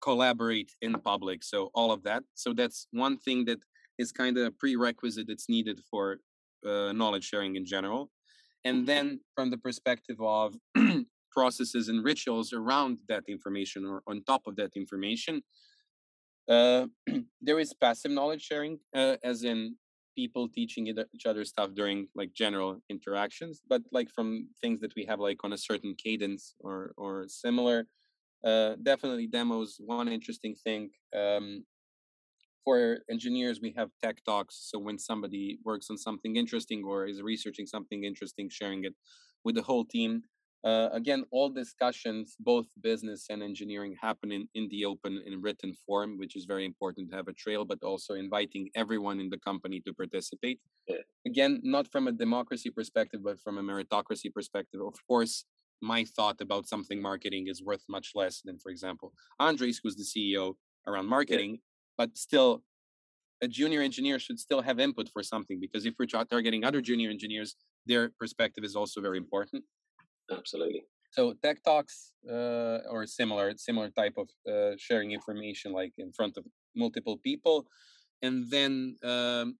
collaborate 0.00 0.70
in 0.82 0.94
public. 0.94 1.42
So 1.44 1.70
all 1.74 1.90
of 1.90 2.02
that. 2.04 2.22
So 2.34 2.52
that's 2.52 2.86
one 2.90 3.18
thing 3.18 3.44
that 3.46 3.58
is 3.98 4.12
kind 4.12 4.36
of 4.36 4.46
a 4.46 4.50
prerequisite 4.50 5.26
that's 5.28 5.48
needed 5.48 5.80
for 5.90 6.18
uh, 6.66 6.92
knowledge 6.92 7.24
sharing 7.24 7.56
in 7.56 7.64
general. 7.64 8.10
And 8.64 8.86
then 8.86 9.20
from 9.34 9.50
the 9.50 9.58
perspective 9.58 10.16
of 10.20 10.54
processes 11.30 11.88
and 11.88 12.04
rituals 12.04 12.52
around 12.52 12.98
that 13.08 13.24
information 13.28 13.84
or 13.84 14.02
on 14.06 14.24
top 14.24 14.42
of 14.46 14.56
that 14.56 14.72
information, 14.74 15.42
uh, 16.48 16.86
there 17.40 17.58
is 17.58 17.72
passive 17.74 18.10
knowledge 18.10 18.42
sharing, 18.42 18.78
uh, 18.94 19.16
as 19.22 19.44
in 19.44 19.76
people 20.16 20.48
teaching 20.48 20.86
each 20.86 21.26
other 21.26 21.44
stuff 21.44 21.74
during 21.74 22.08
like 22.14 22.32
general 22.32 22.80
interactions, 22.88 23.60
but 23.68 23.82
like 23.92 24.08
from 24.10 24.48
things 24.60 24.80
that 24.80 24.94
we 24.96 25.04
have 25.04 25.20
like 25.20 25.44
on 25.44 25.52
a 25.52 25.58
certain 25.58 25.94
cadence 25.94 26.54
or 26.60 26.92
or 26.96 27.26
similar. 27.28 27.86
Uh, 28.46 28.76
definitely 28.82 29.26
demos. 29.26 29.76
One 29.80 30.08
interesting 30.08 30.54
thing 30.54 30.90
um, 31.16 31.64
for 32.64 32.98
engineers, 33.10 33.60
we 33.60 33.74
have 33.76 33.90
tech 34.02 34.18
talks. 34.24 34.68
So 34.70 34.78
when 34.78 34.98
somebody 34.98 35.58
works 35.64 35.88
on 35.90 35.98
something 35.98 36.36
interesting 36.36 36.84
or 36.86 37.06
is 37.06 37.22
researching 37.22 37.66
something 37.66 38.04
interesting, 38.04 38.48
sharing 38.48 38.84
it 38.84 38.94
with 39.44 39.56
the 39.56 39.62
whole 39.62 39.84
team. 39.84 40.22
Uh, 40.64 40.88
again, 40.92 41.24
all 41.30 41.48
discussions, 41.48 42.34
both 42.40 42.66
business 42.82 43.26
and 43.30 43.40
engineering, 43.40 43.94
happen 44.00 44.32
in, 44.32 44.48
in 44.54 44.66
the 44.70 44.84
open 44.84 45.22
in 45.24 45.40
written 45.40 45.72
form, 45.86 46.18
which 46.18 46.34
is 46.34 46.44
very 46.44 46.64
important 46.64 47.08
to 47.08 47.16
have 47.16 47.28
a 47.28 47.32
trail, 47.32 47.64
but 47.64 47.78
also 47.84 48.14
inviting 48.14 48.68
everyone 48.74 49.20
in 49.20 49.28
the 49.28 49.38
company 49.38 49.80
to 49.86 49.92
participate. 49.94 50.58
Yeah. 50.88 50.96
Again, 51.24 51.60
not 51.62 51.86
from 51.92 52.08
a 52.08 52.12
democracy 52.12 52.70
perspective, 52.70 53.20
but 53.22 53.38
from 53.38 53.58
a 53.58 53.62
meritocracy 53.62 54.32
perspective. 54.34 54.80
Of 54.80 54.98
course, 55.06 55.44
my 55.82 56.04
thought 56.04 56.40
about 56.40 56.66
something 56.66 57.00
marketing 57.00 57.46
is 57.48 57.62
worth 57.62 57.84
much 57.88 58.12
less 58.14 58.40
than, 58.44 58.58
for 58.58 58.70
example, 58.70 59.12
Andrej, 59.40 59.76
who's 59.82 59.96
the 59.96 60.04
CEO 60.04 60.54
around 60.86 61.06
marketing, 61.06 61.50
yeah. 61.52 61.56
but 61.98 62.16
still 62.16 62.62
a 63.42 63.48
junior 63.48 63.82
engineer 63.82 64.18
should 64.18 64.38
still 64.38 64.62
have 64.62 64.80
input 64.80 65.08
for 65.12 65.22
something 65.22 65.60
because 65.60 65.84
if 65.84 65.94
we're 65.98 66.06
targeting 66.06 66.64
other 66.64 66.80
junior 66.80 67.10
engineers, 67.10 67.56
their 67.86 68.10
perspective 68.18 68.64
is 68.64 68.74
also 68.74 69.00
very 69.00 69.18
important. 69.18 69.62
Absolutely. 70.30 70.82
So 71.10 71.34
tech 71.42 71.62
talks 71.62 72.12
uh, 72.28 72.78
or 72.90 73.06
similar 73.06 73.52
similar 73.56 73.90
type 73.90 74.16
of 74.18 74.28
uh, 74.50 74.74
sharing 74.78 75.12
information 75.12 75.72
like 75.72 75.92
in 75.98 76.12
front 76.12 76.36
of 76.36 76.44
multiple 76.74 77.18
people, 77.18 77.66
and 78.22 78.50
then 78.50 78.96
um, 79.02 79.56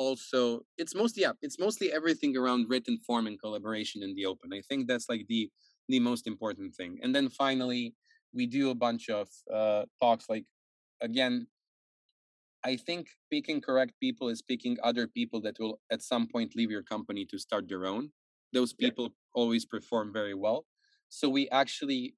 also 0.00 0.62
it's 0.78 0.94
mostly 0.94 1.22
yeah 1.22 1.32
it's 1.42 1.58
mostly 1.58 1.92
everything 1.92 2.34
around 2.36 2.64
written 2.70 2.96
form 3.06 3.26
and 3.26 3.38
collaboration 3.40 4.02
in 4.02 4.14
the 4.14 4.24
open. 4.26 4.50
I 4.52 4.62
think 4.68 4.88
that's 4.88 5.08
like 5.08 5.26
the 5.28 5.50
the 5.88 6.00
most 6.00 6.26
important 6.26 6.74
thing. 6.74 6.98
And 7.02 7.14
then 7.14 7.28
finally 7.28 7.94
we 8.32 8.46
do 8.46 8.70
a 8.70 8.74
bunch 8.74 9.10
of 9.10 9.28
uh, 9.52 9.84
talks 10.02 10.28
like 10.28 10.46
again 11.00 11.46
I 12.64 12.76
think 12.76 13.08
picking 13.30 13.60
correct 13.60 13.94
people 14.00 14.28
is 14.28 14.42
picking 14.42 14.76
other 14.82 15.06
people 15.06 15.40
that 15.42 15.58
will 15.58 15.80
at 15.90 16.02
some 16.02 16.26
point 16.26 16.56
leave 16.56 16.70
your 16.70 16.82
company 16.82 17.24
to 17.26 17.38
start 17.38 17.68
their 17.68 17.86
own 17.86 18.10
those 18.52 18.72
people 18.72 19.04
yeah. 19.04 19.40
always 19.40 19.64
perform 19.64 20.12
very 20.12 20.34
well. 20.34 20.66
So 21.08 21.28
we 21.28 21.48
actually 21.50 22.14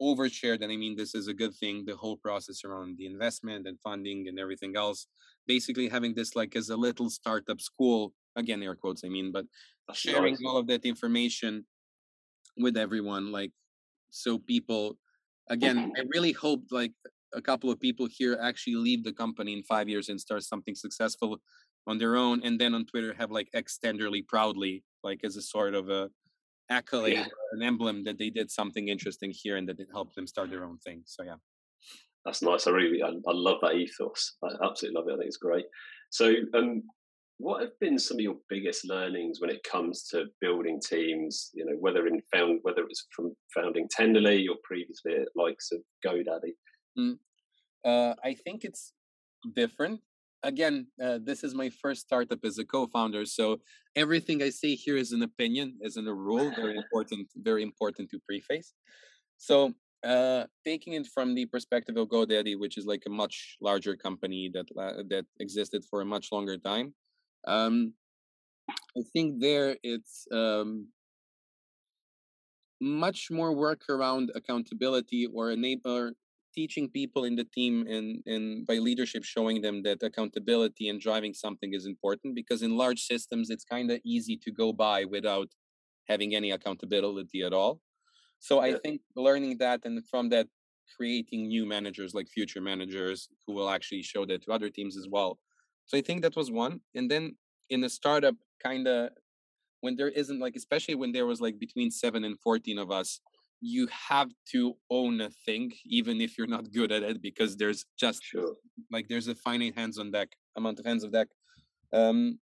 overshared, 0.00 0.62
and 0.62 0.72
I 0.72 0.76
mean 0.76 0.96
this 0.96 1.14
is 1.14 1.28
a 1.28 1.34
good 1.34 1.54
thing. 1.54 1.84
The 1.84 1.96
whole 1.96 2.16
process 2.16 2.64
around 2.64 2.98
the 2.98 3.06
investment 3.06 3.66
and 3.66 3.78
funding 3.80 4.28
and 4.28 4.38
everything 4.38 4.76
else, 4.76 5.06
basically 5.46 5.88
having 5.88 6.14
this 6.14 6.36
like 6.36 6.56
as 6.56 6.70
a 6.70 6.76
little 6.76 7.10
startup 7.10 7.60
school. 7.60 8.12
Again, 8.36 8.62
air 8.62 8.76
quotes. 8.76 9.04
I 9.04 9.08
mean, 9.08 9.32
but 9.32 9.46
sharing 9.94 10.36
all 10.46 10.58
of 10.58 10.68
that 10.68 10.84
information 10.84 11.66
with 12.56 12.76
everyone, 12.76 13.32
like 13.32 13.52
so 14.10 14.38
people. 14.38 14.96
Again, 15.50 15.78
mm-hmm. 15.78 15.92
I 15.96 16.04
really 16.14 16.32
hope 16.32 16.64
like 16.70 16.92
a 17.34 17.42
couple 17.42 17.70
of 17.70 17.80
people 17.80 18.06
here 18.06 18.38
actually 18.40 18.76
leave 18.76 19.04
the 19.04 19.12
company 19.12 19.52
in 19.52 19.62
five 19.62 19.88
years 19.88 20.08
and 20.08 20.20
start 20.20 20.42
something 20.42 20.74
successful 20.74 21.40
on 21.86 21.98
their 21.98 22.16
own 22.16 22.40
and 22.44 22.60
then 22.60 22.74
on 22.74 22.84
twitter 22.84 23.14
have 23.14 23.30
like 23.30 23.48
X 23.54 23.78
tenderly 23.78 24.22
proudly 24.22 24.84
like 25.02 25.20
as 25.24 25.36
a 25.36 25.42
sort 25.42 25.74
of 25.74 25.88
a 25.88 26.10
accolade 26.70 27.14
yeah. 27.14 27.26
an 27.52 27.62
emblem 27.62 28.04
that 28.04 28.18
they 28.18 28.30
did 28.30 28.50
something 28.50 28.88
interesting 28.88 29.32
here 29.34 29.56
and 29.56 29.68
that 29.68 29.80
it 29.80 29.88
helped 29.92 30.14
them 30.14 30.26
start 30.26 30.50
their 30.50 30.64
own 30.64 30.78
thing 30.78 31.02
so 31.04 31.22
yeah 31.22 31.36
that's 32.24 32.42
nice 32.42 32.66
i 32.66 32.70
really 32.70 33.02
i, 33.02 33.08
I 33.08 33.32
love 33.32 33.58
that 33.62 33.74
ethos 33.74 34.36
i 34.44 34.48
absolutely 34.64 34.98
love 34.98 35.08
it 35.08 35.14
i 35.14 35.16
think 35.16 35.26
it's 35.26 35.36
great 35.36 35.66
so 36.10 36.34
um 36.54 36.82
what 37.38 37.62
have 37.62 37.78
been 37.80 37.98
some 37.98 38.16
of 38.16 38.20
your 38.20 38.36
biggest 38.48 38.84
learnings 38.84 39.40
when 39.40 39.50
it 39.50 39.62
comes 39.62 40.08
to 40.08 40.26
building 40.40 40.80
teams 40.84 41.50
you 41.54 41.64
know 41.64 41.76
whether 41.80 42.06
in 42.06 42.20
found 42.32 42.58
whether 42.62 42.82
it 42.82 42.88
was 42.88 43.06
from 43.14 43.32
founding 43.54 43.88
tenderly 43.90 44.46
or 44.48 44.56
previously 44.64 45.14
at 45.14 45.28
likes 45.36 45.70
of 45.72 45.78
godaddy 46.04 46.52
mm. 46.98 47.16
uh, 47.84 48.14
i 48.24 48.34
think 48.34 48.64
it's 48.64 48.92
different 49.54 50.00
again, 50.42 50.86
uh, 51.02 51.18
this 51.22 51.42
is 51.44 51.54
my 51.54 51.70
first 51.70 52.02
startup 52.02 52.44
as 52.44 52.58
a 52.58 52.64
co-founder, 52.64 53.24
so 53.24 53.60
everything 53.96 54.42
I 54.42 54.50
say 54.50 54.74
here 54.74 54.96
is 54.96 55.12
an 55.12 55.22
opinion, 55.22 55.78
isn't 55.82 56.08
a 56.08 56.14
rule. 56.14 56.50
Very 56.54 56.76
important, 56.82 57.28
very 57.36 57.62
important 57.62 58.10
to 58.10 58.18
preface. 58.20 58.74
So, 59.36 59.72
uh, 60.04 60.44
taking 60.64 60.92
it 60.92 61.06
from 61.06 61.34
the 61.34 61.46
perspective 61.46 61.96
of 61.96 62.08
GoDaddy, 62.08 62.58
which 62.58 62.78
is 62.78 62.86
like 62.86 63.02
a 63.06 63.10
much 63.10 63.56
larger 63.60 63.96
company 63.96 64.50
that 64.54 64.66
uh, 64.78 65.02
that 65.08 65.26
existed 65.40 65.84
for 65.90 66.00
a 66.00 66.04
much 66.04 66.28
longer 66.30 66.56
time, 66.56 66.94
um, 67.46 67.94
I 68.70 69.02
think 69.12 69.40
there 69.40 69.76
it's 69.82 70.26
um, 70.32 70.88
much 72.80 73.30
more 73.30 73.52
work 73.52 73.82
around 73.88 74.30
accountability 74.34 75.26
or 75.26 75.50
enable 75.50 76.12
teaching 76.58 76.86
people 77.00 77.22
in 77.28 77.36
the 77.36 77.48
team 77.58 77.74
and, 77.94 78.08
and 78.32 78.66
by 78.66 78.76
leadership 78.88 79.22
showing 79.22 79.58
them 79.62 79.76
that 79.86 80.02
accountability 80.02 80.88
and 80.88 81.00
driving 81.00 81.32
something 81.32 81.70
is 81.78 81.86
important 81.86 82.34
because 82.40 82.60
in 82.62 82.72
large 82.84 83.02
systems 83.12 83.48
it's 83.48 83.66
kind 83.76 83.88
of 83.92 83.98
easy 84.14 84.36
to 84.44 84.50
go 84.62 84.68
by 84.72 84.98
without 85.16 85.48
having 86.08 86.34
any 86.34 86.50
accountability 86.50 87.40
at 87.48 87.52
all. 87.60 87.74
So 88.40 88.54
i 88.68 88.70
think 88.82 88.96
learning 89.26 89.52
that 89.64 89.78
and 89.86 89.96
from 90.10 90.24
that 90.34 90.46
creating 90.96 91.40
new 91.54 91.64
managers 91.74 92.10
like 92.18 92.28
future 92.38 92.62
managers 92.72 93.18
who 93.42 93.52
will 93.56 93.70
actually 93.76 94.02
show 94.12 94.22
that 94.26 94.40
to 94.42 94.48
other 94.56 94.70
teams 94.76 94.94
as 95.00 95.06
well. 95.14 95.30
So 95.88 95.94
i 96.00 96.02
think 96.06 96.18
that 96.22 96.36
was 96.40 96.48
one. 96.64 96.74
And 96.96 97.06
then 97.12 97.24
in 97.74 97.80
a 97.88 97.90
startup 97.98 98.36
kind 98.68 98.84
of 98.94 99.00
when 99.82 99.94
there 99.98 100.12
isn't 100.20 100.40
like 100.44 100.56
especially 100.62 100.96
when 101.00 101.12
there 101.16 101.28
was 101.32 101.40
like 101.46 101.56
between 101.66 101.90
7 101.90 102.24
and 102.28 102.36
14 102.40 102.78
of 102.84 102.90
us 103.00 103.10
you 103.60 103.88
have 103.88 104.30
to 104.52 104.74
own 104.90 105.20
a 105.20 105.30
thing 105.44 105.72
even 105.84 106.20
if 106.20 106.38
you're 106.38 106.46
not 106.46 106.70
good 106.72 106.92
at 106.92 107.02
it 107.02 107.20
because 107.20 107.56
there's 107.56 107.84
just 107.98 108.22
sure. 108.22 108.54
like 108.90 109.08
there's 109.08 109.28
a 109.28 109.34
finite 109.34 109.76
hands 109.76 109.98
on 109.98 110.10
deck 110.10 110.28
amount 110.56 110.78
of 110.78 110.86
hands 110.86 111.04
of 111.04 111.12
deck 111.12 111.28
um 111.92 112.38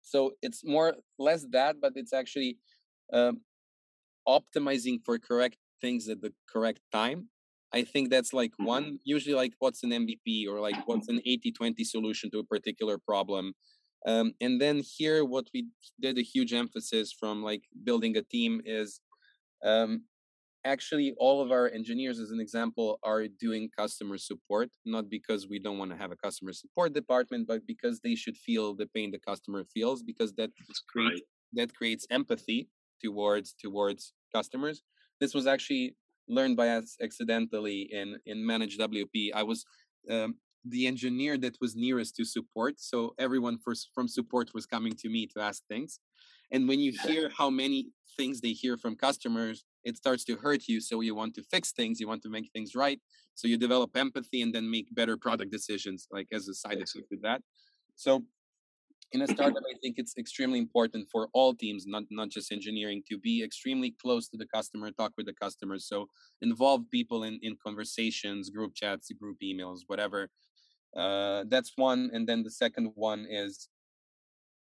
so 0.00 0.32
it's 0.42 0.64
more 0.64 0.94
less 1.18 1.44
that 1.50 1.76
but 1.80 1.92
it's 1.96 2.12
actually 2.12 2.56
um 3.12 3.40
optimizing 4.26 4.98
for 5.04 5.18
correct 5.18 5.56
things 5.80 6.08
at 6.08 6.20
the 6.22 6.32
correct 6.48 6.80
time 6.92 7.28
i 7.72 7.82
think 7.82 8.08
that's 8.10 8.32
like 8.32 8.52
mm-hmm. 8.52 8.64
one 8.64 8.98
usually 9.04 9.34
like 9.34 9.52
what's 9.58 9.82
an 9.84 9.90
mvp 9.90 10.46
or 10.48 10.60
like 10.60 10.76
what's 10.86 11.08
an 11.08 11.20
80-20 11.26 11.84
solution 11.84 12.30
to 12.30 12.38
a 12.38 12.44
particular 12.44 12.98
problem 12.98 13.54
um, 14.06 14.32
and 14.40 14.60
then 14.60 14.80
here 14.96 15.24
what 15.24 15.48
we 15.52 15.66
did 16.00 16.18
a 16.18 16.22
huge 16.22 16.52
emphasis 16.52 17.12
from 17.12 17.42
like 17.42 17.64
building 17.84 18.16
a 18.16 18.22
team 18.22 18.62
is 18.64 19.00
um, 19.64 20.04
actually 20.74 21.08
all 21.18 21.40
of 21.44 21.50
our 21.50 21.66
engineers 21.80 22.18
as 22.24 22.30
an 22.30 22.40
example 22.46 22.98
are 23.02 23.24
doing 23.46 23.62
customer 23.82 24.18
support 24.18 24.68
not 24.84 25.04
because 25.16 25.48
we 25.52 25.58
don't 25.58 25.78
want 25.78 25.90
to 25.90 25.96
have 26.02 26.12
a 26.12 26.20
customer 26.26 26.52
support 26.52 26.92
department 26.92 27.46
but 27.46 27.60
because 27.72 27.96
they 28.00 28.14
should 28.14 28.36
feel 28.46 28.66
the 28.80 28.88
pain 28.94 29.10
the 29.10 29.22
customer 29.30 29.62
feels 29.74 30.02
because 30.02 30.30
that 30.34 30.50
creates 30.92 31.22
that 31.52 31.74
creates 31.74 32.06
empathy 32.10 32.68
towards 33.02 33.54
towards 33.64 34.12
customers. 34.34 34.82
This 35.20 35.34
was 35.34 35.46
actually 35.46 35.96
learned 36.28 36.56
by 36.56 36.68
us 36.70 36.96
accidentally 37.02 37.88
in 37.90 38.16
in 38.26 38.38
ManageWP 38.38 39.30
i 39.34 39.42
was 39.42 39.64
um, 40.10 40.34
the 40.70 40.86
engineer 40.86 41.36
that 41.38 41.56
was 41.60 41.74
nearest 41.74 42.16
to 42.16 42.24
support 42.24 42.74
so 42.78 43.14
everyone 43.18 43.58
for, 43.58 43.74
from 43.94 44.08
support 44.08 44.50
was 44.54 44.66
coming 44.66 44.92
to 44.92 45.08
me 45.08 45.26
to 45.26 45.40
ask 45.40 45.62
things 45.68 46.00
and 46.50 46.68
when 46.68 46.80
you 46.80 46.92
hear 47.06 47.30
how 47.36 47.50
many 47.50 47.88
things 48.16 48.40
they 48.40 48.52
hear 48.52 48.76
from 48.76 48.96
customers 48.96 49.64
it 49.88 49.96
starts 49.96 50.24
to 50.24 50.36
hurt 50.36 50.68
you. 50.68 50.80
So 50.80 51.00
you 51.00 51.14
want 51.14 51.34
to 51.36 51.42
fix 51.42 51.72
things, 51.72 51.98
you 51.98 52.08
want 52.08 52.22
to 52.22 52.28
make 52.28 52.50
things 52.52 52.74
right. 52.74 53.00
So 53.34 53.48
you 53.48 53.56
develop 53.56 53.96
empathy 53.96 54.42
and 54.42 54.54
then 54.54 54.70
make 54.70 54.94
better 54.94 55.16
product 55.16 55.50
decisions, 55.50 56.06
like 56.10 56.28
as 56.32 56.48
a 56.48 56.54
side 56.54 56.80
effect 56.82 57.12
of 57.12 57.22
that. 57.22 57.40
So 57.96 58.24
in 59.12 59.22
a 59.22 59.26
startup, 59.26 59.62
I 59.74 59.76
think 59.82 59.94
it's 59.96 60.14
extremely 60.18 60.58
important 60.58 61.08
for 61.10 61.28
all 61.32 61.54
teams, 61.54 61.84
not 61.86 62.04
not 62.10 62.28
just 62.28 62.52
engineering, 62.52 63.02
to 63.08 63.16
be 63.18 63.42
extremely 63.42 63.94
close 64.02 64.28
to 64.28 64.36
the 64.36 64.46
customer, 64.54 64.90
talk 64.90 65.12
with 65.16 65.26
the 65.26 65.32
customers. 65.32 65.88
So 65.88 66.06
involve 66.42 66.82
people 66.90 67.22
in 67.22 67.38
in 67.42 67.56
conversations, 67.64 68.50
group 68.50 68.74
chats, 68.74 69.10
group 69.20 69.38
emails, 69.42 69.80
whatever. 69.86 70.28
Uh, 70.96 71.44
that's 71.48 71.72
one, 71.76 72.10
and 72.12 72.26
then 72.26 72.42
the 72.42 72.50
second 72.50 72.92
one 72.94 73.26
is, 73.28 73.68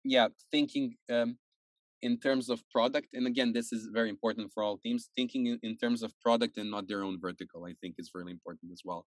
yeah, 0.05 0.29
thinking 0.51 0.97
um, 1.11 1.37
in 2.03 2.19
terms 2.19 2.51
of 2.51 2.63
product. 2.71 3.09
And 3.15 3.27
again, 3.27 3.53
this 3.53 3.73
is 3.73 3.89
very 3.93 4.09
important 4.09 4.51
for 4.53 4.63
all 4.63 4.79
teams. 4.79 5.11
Thinking 5.15 5.47
in, 5.47 5.59
in 5.63 5.77
terms 5.77 6.03
of 6.03 6.13
product 6.21 6.59
and 6.59 6.71
not 6.71 6.89
their 6.89 7.03
own 7.03 7.19
vertical, 7.21 7.65
I 7.65 7.75
think, 7.81 7.97
is 7.99 8.11
really 8.15 8.33
important 8.33 8.73
as 8.73 8.83
well. 8.85 9.07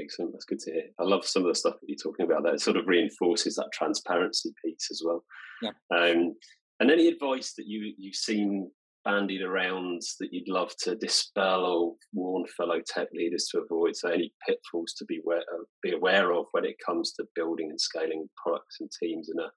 Excellent. 0.00 0.32
That's 0.32 0.46
good 0.46 0.58
to 0.60 0.72
hear. 0.72 0.84
I 0.98 1.04
love 1.04 1.26
some 1.26 1.42
of 1.42 1.48
the 1.48 1.54
stuff 1.54 1.74
that 1.80 1.88
you're 1.88 1.96
talking 2.02 2.24
about 2.24 2.42
there. 2.44 2.54
It 2.54 2.60
sort 2.60 2.78
of 2.78 2.86
reinforces 2.86 3.56
that 3.56 3.70
transparency 3.72 4.52
piece 4.64 4.88
as 4.90 5.02
well. 5.04 5.22
Yeah. 5.60 5.72
Um, 5.94 6.34
and 6.80 6.90
any 6.90 7.08
advice 7.08 7.52
that 7.56 7.66
you 7.66 7.94
you've 7.96 8.16
seen 8.16 8.70
bandied 9.04 9.42
around 9.42 10.00
that 10.20 10.28
you'd 10.32 10.48
love 10.48 10.72
to 10.80 10.94
dispel 10.94 11.64
or 11.64 11.94
warn 12.12 12.44
fellow 12.56 12.80
tech 12.86 13.08
leaders 13.12 13.48
to 13.50 13.60
avoid? 13.60 13.96
So 13.96 14.08
any 14.08 14.32
pitfalls 14.46 14.94
to 14.98 15.04
be 15.04 15.20
aware 15.24 15.38
of, 15.38 15.66
be 15.82 15.92
aware 15.92 16.32
of 16.32 16.46
when 16.52 16.64
it 16.64 16.76
comes 16.84 17.12
to 17.14 17.24
building 17.34 17.70
and 17.70 17.80
scaling 17.80 18.28
products 18.42 18.76
and 18.80 18.90
teams 19.02 19.28
in 19.28 19.38
a 19.40 19.48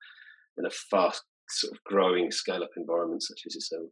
in 0.57 0.65
a 0.65 0.69
fast 0.69 1.23
sort 1.49 1.73
of 1.73 1.83
growing 1.83 2.31
scale 2.31 2.63
up 2.63 2.69
environment 2.77 3.23
such 3.23 3.41
as 3.45 3.55
yourself? 3.55 3.89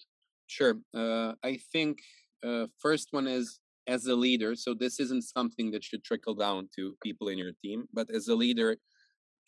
Sure. 0.48 0.76
Uh, 0.96 1.34
I 1.44 1.60
think 1.72 2.00
uh, 2.46 2.68
first 2.80 3.10
one 3.12 3.28
is 3.28 3.60
as 3.88 4.06
a 4.06 4.16
leader, 4.16 4.56
so 4.56 4.74
this 4.74 5.00
isn't 5.00 5.24
something 5.24 5.72
that 5.72 5.84
should 5.84 6.04
trickle 6.04 6.36
down 6.36 6.70
to 6.76 6.96
people 7.04 7.28
in 7.28 7.38
your 7.38 7.52
team, 7.63 7.86
but 7.94 8.08
as 8.13 8.28
a 8.28 8.36
leader, 8.36 8.78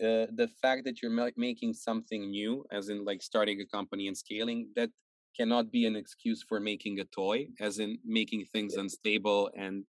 uh, 0.03 0.27
the 0.35 0.49
fact 0.61 0.83
that 0.83 1.01
you're 1.01 1.11
ma- 1.11 1.29
making 1.37 1.73
something 1.73 2.29
new, 2.29 2.65
as 2.71 2.89
in 2.89 3.05
like 3.05 3.21
starting 3.21 3.61
a 3.61 3.65
company 3.65 4.07
and 4.07 4.17
scaling, 4.17 4.67
that 4.75 4.89
cannot 5.37 5.71
be 5.71 5.85
an 5.85 5.95
excuse 5.95 6.43
for 6.47 6.59
making 6.59 6.99
a 6.99 7.05
toy, 7.05 7.47
as 7.59 7.79
in 7.79 7.97
making 8.05 8.45
things 8.45 8.75
unstable 8.75 9.49
and 9.57 9.85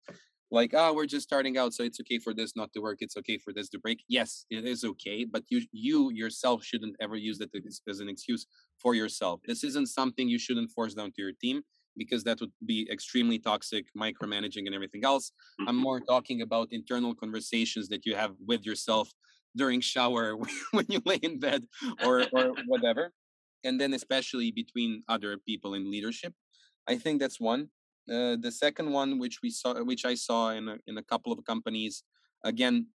like, 0.51 0.73
oh, 0.75 0.93
we're 0.95 1.07
just 1.07 1.25
starting 1.27 1.59
out, 1.59 1.75
so 1.75 1.83
it's 1.83 2.01
okay 2.01 2.19
for 2.19 2.33
this 2.33 2.55
not 2.55 2.73
to 2.73 2.81
work. 2.81 2.99
It's 3.01 3.17
okay 3.17 3.39
for 3.39 3.53
this 3.53 3.69
to 3.71 3.79
break. 3.79 4.05
Yes, 4.09 4.47
it 4.49 4.65
is 4.65 4.85
okay, 4.85 5.25
but 5.25 5.43
you 5.49 5.63
you 5.73 6.11
yourself 6.13 6.65
shouldn't 6.65 6.97
ever 7.01 7.17
use 7.17 7.39
that 7.39 7.51
as 7.89 8.01
an 8.01 8.09
excuse 8.09 8.47
for 8.81 8.95
yourself. 8.95 9.41
This 9.45 9.65
isn't 9.65 9.89
something 9.89 10.29
you 10.29 10.39
shouldn't 10.39 10.71
force 10.71 10.95
down 10.95 11.11
to 11.13 11.23
your 11.23 11.33
team 11.33 11.63
because 11.97 12.25
that 12.25 12.41
would 12.41 12.53
be 12.65 12.89
extremely 12.93 13.39
toxic, 13.39 13.87
micromanaging 13.97 14.67
and 14.67 14.75
everything 14.75 15.05
else. 15.05 15.33
I'm 15.61 15.67
mm-hmm. 15.67 15.77
more 15.79 16.01
talking 16.01 16.43
about 16.43 16.69
internal 16.71 17.15
conversations 17.15 17.89
that 17.89 18.07
you 18.07 18.15
have 18.15 18.33
with 18.47 18.65
yourself 18.65 19.11
during 19.57 19.81
shower 19.81 20.37
when 20.71 20.87
you 20.89 21.01
lay 21.05 21.17
in 21.17 21.41
bed 21.41 21.65
or 22.05 22.25
or 22.33 22.53
whatever, 22.67 23.13
and 23.65 23.81
then 23.81 23.95
especially 23.95 24.51
between 24.51 25.03
other 25.09 25.37
people 25.39 25.75
in 25.75 25.91
leadership. 25.91 26.33
I 26.89 26.97
think 26.97 27.21
that's 27.21 27.41
one. 27.41 27.69
Uh, 28.11 28.37
the 28.41 28.53
second 28.53 28.93
one, 28.93 29.19
which 29.19 29.41
we 29.43 29.51
saw, 29.51 29.83
which 29.83 30.05
I 30.05 30.15
saw 30.15 30.51
in 30.51 30.69
a, 30.69 30.77
in 30.87 30.99
a 30.99 31.03
couple 31.03 31.33
of 31.33 31.45
companies, 31.45 32.05
again, 32.45 32.87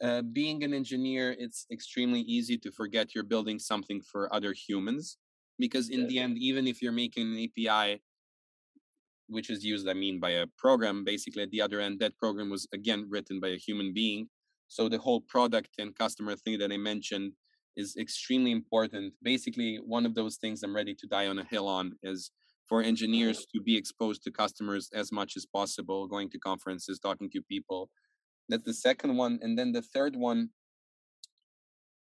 uh, 0.00 0.22
being 0.22 0.62
an 0.62 0.72
engineer, 0.72 1.34
it's 1.38 1.66
extremely 1.72 2.20
easy 2.20 2.56
to 2.58 2.70
forget 2.70 3.14
you're 3.14 3.24
building 3.24 3.58
something 3.58 4.00
for 4.00 4.32
other 4.32 4.52
humans, 4.52 5.18
because 5.58 5.88
in 5.88 6.02
yeah. 6.02 6.06
the 6.06 6.18
end, 6.20 6.38
even 6.38 6.68
if 6.68 6.80
you're 6.80 6.92
making 6.92 7.26
an 7.26 7.48
API, 7.68 8.00
which 9.26 9.50
is 9.50 9.64
used, 9.64 9.88
I 9.88 9.94
mean, 9.94 10.20
by 10.20 10.30
a 10.30 10.46
program, 10.56 11.04
basically 11.04 11.42
at 11.42 11.50
the 11.50 11.60
other 11.60 11.80
end, 11.80 11.98
that 11.98 12.16
program 12.16 12.48
was 12.48 12.68
again 12.72 13.06
written 13.08 13.40
by 13.40 13.48
a 13.48 13.56
human 13.56 13.92
being. 13.92 14.28
So 14.68 14.88
the 14.88 14.98
whole 14.98 15.20
product 15.22 15.70
and 15.78 15.96
customer 15.96 16.36
thing 16.36 16.58
that 16.58 16.70
I 16.70 16.76
mentioned 16.76 17.32
is 17.76 17.96
extremely 17.96 18.50
important. 18.50 19.14
Basically, 19.22 19.78
one 19.84 20.06
of 20.06 20.14
those 20.14 20.36
things 20.36 20.62
I'm 20.62 20.74
ready 20.74 20.94
to 20.94 21.06
die 21.06 21.26
on 21.26 21.38
a 21.38 21.44
hill 21.44 21.68
on 21.68 21.92
is 22.02 22.30
for 22.68 22.82
engineers 22.82 23.46
to 23.54 23.60
be 23.62 23.76
exposed 23.76 24.22
to 24.24 24.30
customers 24.30 24.90
as 24.94 25.10
much 25.10 25.34
as 25.36 25.46
possible, 25.46 26.06
going 26.06 26.28
to 26.30 26.38
conferences, 26.38 26.98
talking 26.98 27.30
to 27.30 27.42
people. 27.42 27.88
That's 28.48 28.64
the 28.64 28.74
second 28.74 29.16
one. 29.16 29.38
And 29.42 29.58
then 29.58 29.72
the 29.72 29.82
third 29.82 30.16
one 30.16 30.50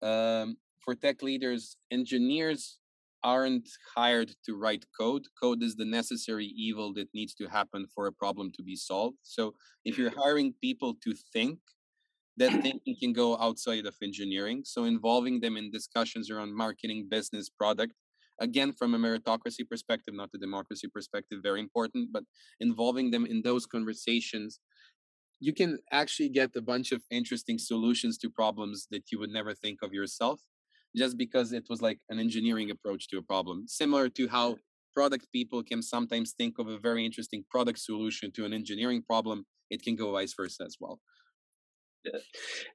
um, 0.02 0.56
for 0.82 0.94
tech 0.94 1.22
leaders, 1.22 1.76
engineers 1.90 2.78
aren't 3.22 3.68
hired 3.96 4.30
to 4.44 4.54
write 4.54 4.84
code. 4.98 5.24
Code 5.42 5.62
is 5.62 5.76
the 5.76 5.84
necessary 5.84 6.46
evil 6.46 6.92
that 6.94 7.08
needs 7.14 7.34
to 7.34 7.46
happen 7.46 7.86
for 7.94 8.06
a 8.06 8.12
problem 8.12 8.52
to 8.54 8.62
be 8.62 8.76
solved. 8.76 9.16
So 9.22 9.54
if 9.84 9.96
you're 9.96 10.12
hiring 10.24 10.54
people 10.60 10.94
to 11.02 11.14
think, 11.32 11.58
that 12.36 12.52
thinking 12.62 12.96
can 13.00 13.12
go 13.12 13.38
outside 13.38 13.86
of 13.86 13.94
engineering. 14.02 14.62
So 14.64 14.84
involving 14.84 15.40
them 15.40 15.56
in 15.56 15.70
discussions 15.70 16.30
around 16.30 16.54
marketing, 16.54 17.06
business, 17.08 17.48
product 17.48 17.94
again 18.40 18.72
from 18.72 18.94
a 18.94 18.98
meritocracy 18.98 19.68
perspective 19.68 20.12
not 20.12 20.28
a 20.34 20.38
democracy 20.38 20.88
perspective 20.88 21.38
very 21.42 21.60
important 21.60 22.08
but 22.12 22.24
involving 22.60 23.10
them 23.12 23.24
in 23.26 23.40
those 23.42 23.64
conversations 23.64 24.58
you 25.40 25.52
can 25.52 25.78
actually 25.92 26.28
get 26.28 26.50
a 26.56 26.60
bunch 26.60 26.90
of 26.90 27.02
interesting 27.10 27.58
solutions 27.58 28.18
to 28.18 28.28
problems 28.30 28.88
that 28.90 29.04
you 29.12 29.18
would 29.20 29.30
never 29.30 29.54
think 29.54 29.78
of 29.82 29.92
yourself 29.92 30.40
just 30.96 31.16
because 31.16 31.52
it 31.52 31.66
was 31.68 31.80
like 31.80 32.00
an 32.08 32.18
engineering 32.18 32.70
approach 32.72 33.08
to 33.08 33.18
a 33.18 33.22
problem 33.22 33.68
similar 33.68 34.08
to 34.08 34.26
how 34.26 34.56
product 34.94 35.26
people 35.32 35.62
can 35.62 35.82
sometimes 35.82 36.32
think 36.32 36.58
of 36.58 36.68
a 36.68 36.78
very 36.78 37.04
interesting 37.04 37.44
product 37.50 37.78
solution 37.78 38.30
to 38.32 38.44
an 38.44 38.52
engineering 38.52 39.02
problem 39.02 39.44
it 39.70 39.82
can 39.82 39.96
go 39.96 40.12
vice 40.12 40.34
versa 40.34 40.64
as 40.64 40.76
well. 40.80 41.00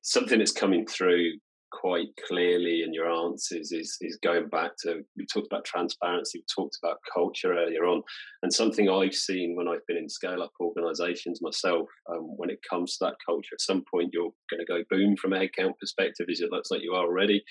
Something 0.01 0.39
that's 0.39 0.51
coming 0.51 0.85
through 0.85 1.33
quite 1.71 2.07
clearly 2.27 2.81
in 2.83 2.93
your 2.93 3.09
answers 3.09 3.71
is 3.71 3.97
is 4.01 4.17
going 4.23 4.47
back 4.49 4.71
to 4.83 5.01
we 5.17 5.25
talked 5.25 5.47
about 5.47 5.65
transparency, 5.65 6.39
we 6.39 6.43
talked 6.53 6.77
about 6.83 6.97
culture 7.13 7.53
earlier 7.53 7.85
on, 7.85 8.01
and 8.43 8.53
something 8.53 8.89
I've 8.89 9.13
seen 9.13 9.55
when 9.55 9.67
I've 9.67 9.85
been 9.87 9.97
in 9.97 10.09
scale 10.09 10.41
up 10.41 10.51
organisations 10.59 11.41
myself. 11.41 11.87
Um, 12.11 12.37
when 12.37 12.49
it 12.49 12.59
comes 12.69 12.97
to 12.97 13.05
that 13.05 13.15
culture, 13.25 13.53
at 13.53 13.61
some 13.61 13.83
point 13.91 14.09
you're 14.13 14.31
going 14.49 14.65
to 14.65 14.65
go 14.65 14.83
boom 14.89 15.15
from 15.17 15.33
a 15.33 15.37
headcount 15.37 15.73
perspective, 15.79 16.27
as 16.31 16.41
it 16.41 16.51
looks 16.51 16.71
like 16.71 16.81
you 16.81 16.93
are 16.93 17.05
already. 17.05 17.43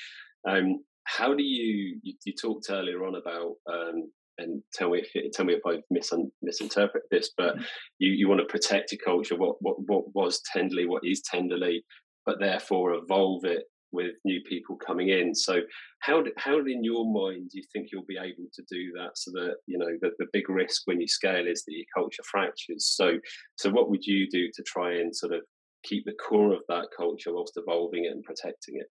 Um, 0.49 0.85
how 1.05 1.35
do 1.35 1.43
you, 1.43 1.99
you, 2.03 2.15
you 2.25 2.35
talked 2.41 2.67
earlier 2.71 3.05
on 3.05 3.15
about 3.15 3.55
um, 3.73 4.11
and 4.39 4.63
tell 4.73 4.91
me 4.91 5.03
if 5.03 5.33
tell 5.33 5.45
me 5.45 5.55
if 5.55 5.63
I 5.67 5.79
misun, 5.93 6.31
misinterpret 6.43 7.05
this, 7.11 7.31
but 7.37 7.57
mm. 7.57 7.65
you, 7.99 8.13
you 8.13 8.29
want 8.29 8.41
to 8.41 8.47
protect 8.47 8.93
your 8.93 9.01
culture. 9.05 9.37
What 9.37 9.57
what 9.61 9.77
what 9.87 10.15
was 10.15 10.41
tenderly, 10.53 10.87
what 10.87 11.05
is 11.05 11.23
tenderly, 11.23 11.85
but 12.25 12.39
therefore 12.41 12.95
evolve 12.95 13.45
it 13.45 13.65
with 13.93 14.13
new 14.25 14.41
people 14.49 14.77
coming 14.77 15.09
in. 15.09 15.35
So 15.35 15.61
how 16.01 16.23
how 16.37 16.59
in 16.59 16.85
your 16.85 17.05
mind 17.11 17.51
do 17.51 17.59
you 17.59 17.65
think 17.73 17.89
you'll 17.91 18.05
be 18.07 18.19
able 18.19 18.49
to 18.55 18.63
do 18.71 18.93
that 18.97 19.17
so 19.17 19.31
that 19.33 19.57
you 19.67 19.79
know 19.79 19.91
the, 20.01 20.11
the 20.19 20.27
big 20.33 20.49
risk 20.49 20.83
when 20.85 21.01
you 21.01 21.09
scale 21.09 21.47
is 21.47 21.65
that 21.65 21.75
your 21.75 21.87
culture 21.95 22.23
fractures. 22.31 22.87
So 22.87 23.19
so 23.57 23.71
what 23.71 23.91
would 23.91 24.05
you 24.05 24.29
do 24.31 24.49
to 24.55 24.63
try 24.63 24.95
and 24.95 25.15
sort 25.15 25.33
of 25.33 25.43
keep 25.85 26.05
the 26.05 26.15
core 26.15 26.53
of 26.53 26.63
that 26.69 26.89
culture 26.97 27.33
whilst 27.33 27.57
evolving 27.57 28.05
it 28.05 28.13
and 28.13 28.25
protecting 28.25 28.77
it? 28.77 28.87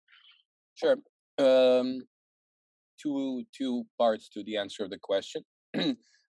Sure. 0.74 0.96
Um, 1.38 2.02
two 3.02 3.44
two 3.56 3.84
parts 3.98 4.28
to 4.28 4.42
the 4.44 4.56
answer 4.56 4.84
of 4.84 4.90
the 4.90 4.98
question. 4.98 5.42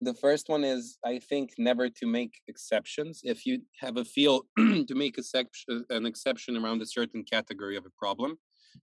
the 0.01 0.13
first 0.13 0.47
one 0.47 0.63
is 0.63 0.97
i 1.05 1.19
think 1.29 1.51
never 1.57 1.89
to 1.89 2.05
make 2.07 2.33
exceptions 2.47 3.19
if 3.25 3.45
you 3.45 3.59
have 3.81 3.97
a 3.97 4.05
feel 4.05 4.43
to 4.57 4.95
make 4.95 5.17
a 5.17 5.23
sec- 5.23 5.67
uh, 5.69 5.79
an 5.89 6.05
exception 6.05 6.55
around 6.55 6.81
a 6.81 6.85
certain 6.85 7.21
category 7.21 7.75
of 7.75 7.85
a 7.85 7.93
problem 7.97 8.37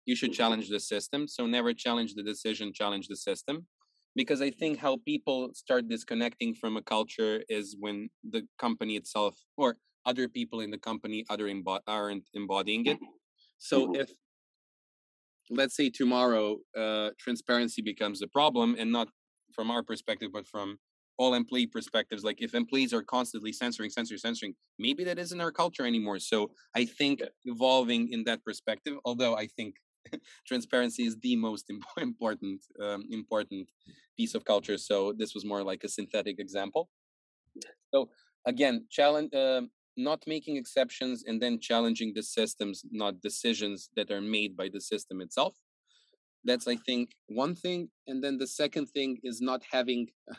you 0.05 0.17
should 0.17 0.31
mm-hmm. 0.31 0.37
challenge 0.37 0.69
the 0.69 0.81
system. 0.81 1.29
So 1.29 1.47
never 1.47 1.73
challenge 1.73 2.15
the 2.15 2.23
decision, 2.23 2.73
challenge 2.73 3.09
the 3.09 3.17
system. 3.17 3.67
Because 4.15 4.41
I 4.41 4.51
think 4.51 4.79
how 4.79 4.97
people 5.05 5.51
start 5.53 5.89
disconnecting 5.89 6.55
from 6.55 6.77
a 6.77 6.83
culture 6.83 7.43
is 7.49 7.77
when 7.79 8.09
the 8.29 8.47
company 8.59 8.97
itself 8.97 9.37
or 9.57 9.77
other 10.07 10.27
people 10.27 10.61
in 10.61 10.71
the 10.71 10.79
company 10.79 11.27
other 11.29 11.47
embo- 11.47 11.81
aren't 11.87 12.25
embodying 12.33 12.87
it. 12.87 12.97
Mm-hmm. 12.97 13.17
So 13.59 13.89
mm-hmm. 13.89 14.01
if 14.01 14.11
let's 15.51 15.77
say 15.77 15.91
tomorrow 15.91 16.59
uh, 16.77 17.11
transparency 17.19 17.83
becomes 17.83 18.23
a 18.23 18.29
problem 18.29 18.77
and 18.79 18.91
not 18.91 19.09
from 19.53 19.71
our 19.71 19.83
perspective 19.83 20.31
but 20.33 20.47
from 20.47 20.79
all 21.19 21.35
employee 21.35 21.67
perspectives 21.67 22.25
like 22.25 22.43
if 22.43 22.55
employees 22.55 22.93
are 22.93 23.03
constantly 23.03 23.53
censoring 23.53 23.91
censoring 23.91 24.19
censoring 24.19 24.55
maybe 24.79 25.05
that 25.05 25.19
isn't 25.19 25.41
our 25.41 25.53
culture 25.53 25.87
anymore. 25.87 26.19
So 26.19 26.51
i 26.75 26.85
think 26.85 27.23
evolving 27.45 28.09
in 28.13 28.25
that 28.25 28.45
perspective 28.45 28.95
although 29.05 29.37
i 29.37 29.47
think 29.47 29.77
transparency 30.47 31.05
is 31.05 31.17
the 31.21 31.37
most 31.37 31.71
important 31.99 32.61
um, 32.83 33.05
important 33.11 33.69
piece 34.17 34.35
of 34.35 34.45
culture. 34.45 34.79
So 34.79 35.13
this 35.13 35.35
was 35.35 35.45
more 35.45 35.63
like 35.63 35.85
a 35.85 35.89
synthetic 35.89 36.39
example. 36.39 36.89
So 37.93 38.11
again 38.47 38.87
challenge 38.91 39.35
uh, 39.35 39.63
not 39.97 40.23
making 40.27 40.57
exceptions 40.57 41.25
and 41.27 41.41
then 41.41 41.59
challenging 41.59 42.13
the 42.15 42.23
systems 42.23 42.85
not 42.91 43.21
decisions 43.21 43.91
that 43.97 44.11
are 44.11 44.21
made 44.21 44.57
by 44.57 44.69
the 44.73 44.81
system 44.81 45.21
itself 45.21 45.55
that's 46.45 46.69
i 46.69 46.77
think 46.77 47.11
one 47.29 47.55
thing 47.55 47.89
and 48.07 48.23
then 48.23 48.39
the 48.39 48.47
second 48.47 48.87
thing 48.87 49.19
is 49.23 49.41
not 49.41 49.63
having 49.71 50.07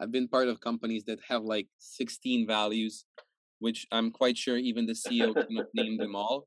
I've 0.00 0.10
been 0.10 0.28
part 0.28 0.48
of 0.48 0.60
companies 0.60 1.04
that 1.04 1.18
have 1.28 1.42
like 1.42 1.68
16 1.78 2.46
values, 2.46 3.04
which 3.58 3.86
I'm 3.92 4.10
quite 4.10 4.38
sure 4.38 4.56
even 4.56 4.86
the 4.86 4.94
CEO 4.94 5.34
cannot 5.34 5.66
name 5.74 5.98
them 5.98 6.16
all. 6.16 6.46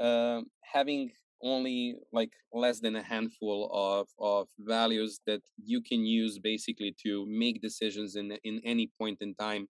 Uh, 0.00 0.40
having 0.62 1.12
only 1.42 1.96
like 2.10 2.30
less 2.54 2.80
than 2.80 2.96
a 2.96 3.02
handful 3.02 3.70
of 3.72 4.08
of 4.18 4.48
values 4.58 5.20
that 5.26 5.42
you 5.62 5.82
can 5.82 6.06
use 6.06 6.38
basically 6.38 6.96
to 7.04 7.26
make 7.28 7.60
decisions 7.60 8.16
in 8.16 8.32
in 8.44 8.60
any 8.64 8.90
point 8.98 9.18
in 9.20 9.34
time 9.34 9.68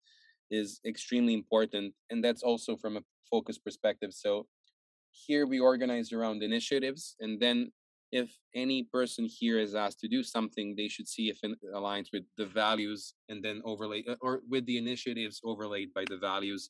is 0.52 0.80
extremely 0.86 1.34
important 1.34 1.94
and 2.10 2.24
that's 2.24 2.44
also 2.44 2.76
from 2.76 2.98
a 2.98 3.02
focus 3.30 3.58
perspective 3.58 4.12
so 4.14 4.46
here 5.12 5.46
we 5.46 5.60
organize 5.60 6.12
around 6.12 6.44
initiatives 6.44 7.16
and 7.20 7.40
then 7.40 7.72
if 8.12 8.36
any 8.56 8.84
person 8.84 9.26
here 9.26 9.60
is 9.60 9.76
asked 9.76 10.00
to 10.00 10.08
do 10.08 10.24
something 10.24 10.76
they 10.76 10.88
should 10.88 11.08
see 11.08 11.30
if 11.30 11.40
it 11.44 11.58
aligns 11.76 12.08
with 12.12 12.24
the 12.38 12.46
values 12.46 13.14
and 13.30 13.44
then 13.44 13.62
overlay 13.66 14.04
uh, 14.10 14.16
or 14.22 14.42
with 14.50 14.66
the 14.66 14.78
initiatives 14.78 15.42
overlaid 15.44 15.94
by 15.94 16.04
the 16.10 16.18
values. 16.18 16.70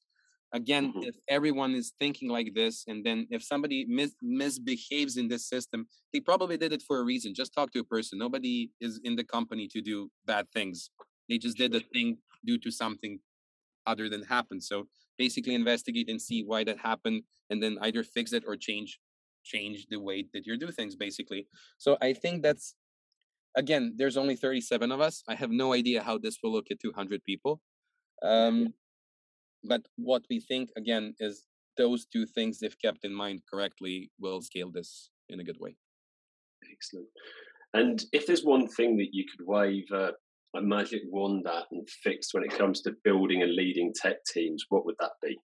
Again 0.52 0.89
mm-hmm. 0.89 1.04
if 1.04 1.15
everyone 1.30 1.76
is 1.76 1.94
thinking 2.00 2.30
like 2.30 2.54
this 2.56 2.84
and 2.88 3.06
then 3.06 3.28
if 3.30 3.44
somebody 3.44 3.86
mis- 3.88 4.15
misbehaves 4.22 5.18
in 5.18 5.28
this 5.28 5.48
system 5.48 5.88
they 6.12 6.20
probably 6.20 6.58
did 6.58 6.74
it 6.74 6.84
for 6.86 7.00
a 7.00 7.04
reason 7.04 7.34
just 7.34 7.54
talk 7.54 7.72
to 7.72 7.80
a 7.80 7.84
person 7.84 8.20
nobody 8.20 8.72
is 8.82 9.00
in 9.04 9.15
the 9.15 9.24
company 9.24 9.68
to 9.68 9.82
do 9.82 10.10
bad 10.26 10.46
things. 10.52 10.89
They 11.30 11.38
just 11.38 11.58
did 11.58 11.76
a 11.76 11.80
thing 11.80 12.18
due 12.46 12.58
to 12.58 12.72
something 12.72 13.20
other 13.91 14.08
than 14.10 14.23
happen. 14.23 14.62
So 14.62 14.88
basically 15.17 15.56
investigate 15.56 16.10
and 16.10 16.21
see 16.21 16.43
why 16.43 16.63
that 16.63 16.80
happened 16.80 17.23
and 17.49 17.62
then 17.63 17.78
either 17.82 18.04
fix 18.04 18.34
it 18.38 18.43
or 18.47 18.56
change 18.56 18.99
change 19.43 19.88
the 19.89 19.99
way 20.08 20.25
that 20.34 20.45
you 20.45 20.58
do 20.58 20.71
things 20.71 20.95
basically. 20.95 21.41
So 21.78 21.97
i 22.02 22.12
think 22.21 22.36
that's 22.45 22.75
again 23.63 23.84
there's 23.97 24.17
only 24.17 24.36
37 24.36 24.91
of 24.91 24.99
us. 25.02 25.23
I 25.28 25.36
have 25.36 25.52
no 25.63 25.73
idea 25.73 26.04
how 26.08 26.17
this 26.17 26.38
will 26.41 26.54
look 26.58 26.67
at 26.71 26.80
200 26.80 27.23
people. 27.23 27.62
Um, 28.21 28.73
but 29.63 29.82
what 29.95 30.23
we 30.30 30.39
think 30.39 30.69
again 30.78 31.06
is 31.19 31.45
those 31.78 32.06
two 32.06 32.25
things, 32.25 32.62
if 32.62 32.75
kept 32.86 33.06
in 33.06 33.13
mind 33.13 33.41
correctly, 33.52 34.12
will 34.19 34.41
scale 34.41 34.71
this 34.71 35.10
in 35.30 35.39
a 35.39 35.43
good 35.43 35.60
way. 35.60 35.75
Excellent. 36.71 37.08
And 37.73 38.04
if 38.12 38.25
there's 38.25 38.43
one 38.43 38.67
thing 38.67 38.97
that 38.97 39.13
you 39.13 39.23
could 39.30 39.45
wave 39.45 39.88
a 40.56 40.62
magic 40.62 41.02
wand 41.06 41.44
that 41.46 41.66
and 41.72 41.88
fix 42.04 42.34
when 42.34 42.44
it 42.44 42.58
comes 42.58 42.82
to 42.82 42.96
building 43.04 43.44
and 43.44 43.54
leading 43.54 43.94
tech 43.94 44.18
teams, 44.26 44.66
what 44.70 44.86
would 44.86 44.96
that 45.00 45.12
be? 45.22 45.38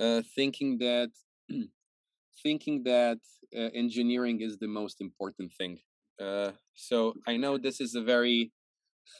Uh, 0.00 0.22
thinking 0.34 0.78
that 0.78 1.10
thinking 2.42 2.82
that 2.84 3.18
uh, 3.56 3.70
engineering 3.74 4.40
is 4.40 4.58
the 4.58 4.68
most 4.68 5.00
important 5.00 5.52
thing. 5.58 5.78
Uh, 6.20 6.52
so 6.74 7.14
I 7.26 7.36
know 7.36 7.58
this 7.58 7.80
is 7.80 7.94
a 7.94 8.02
very 8.02 8.52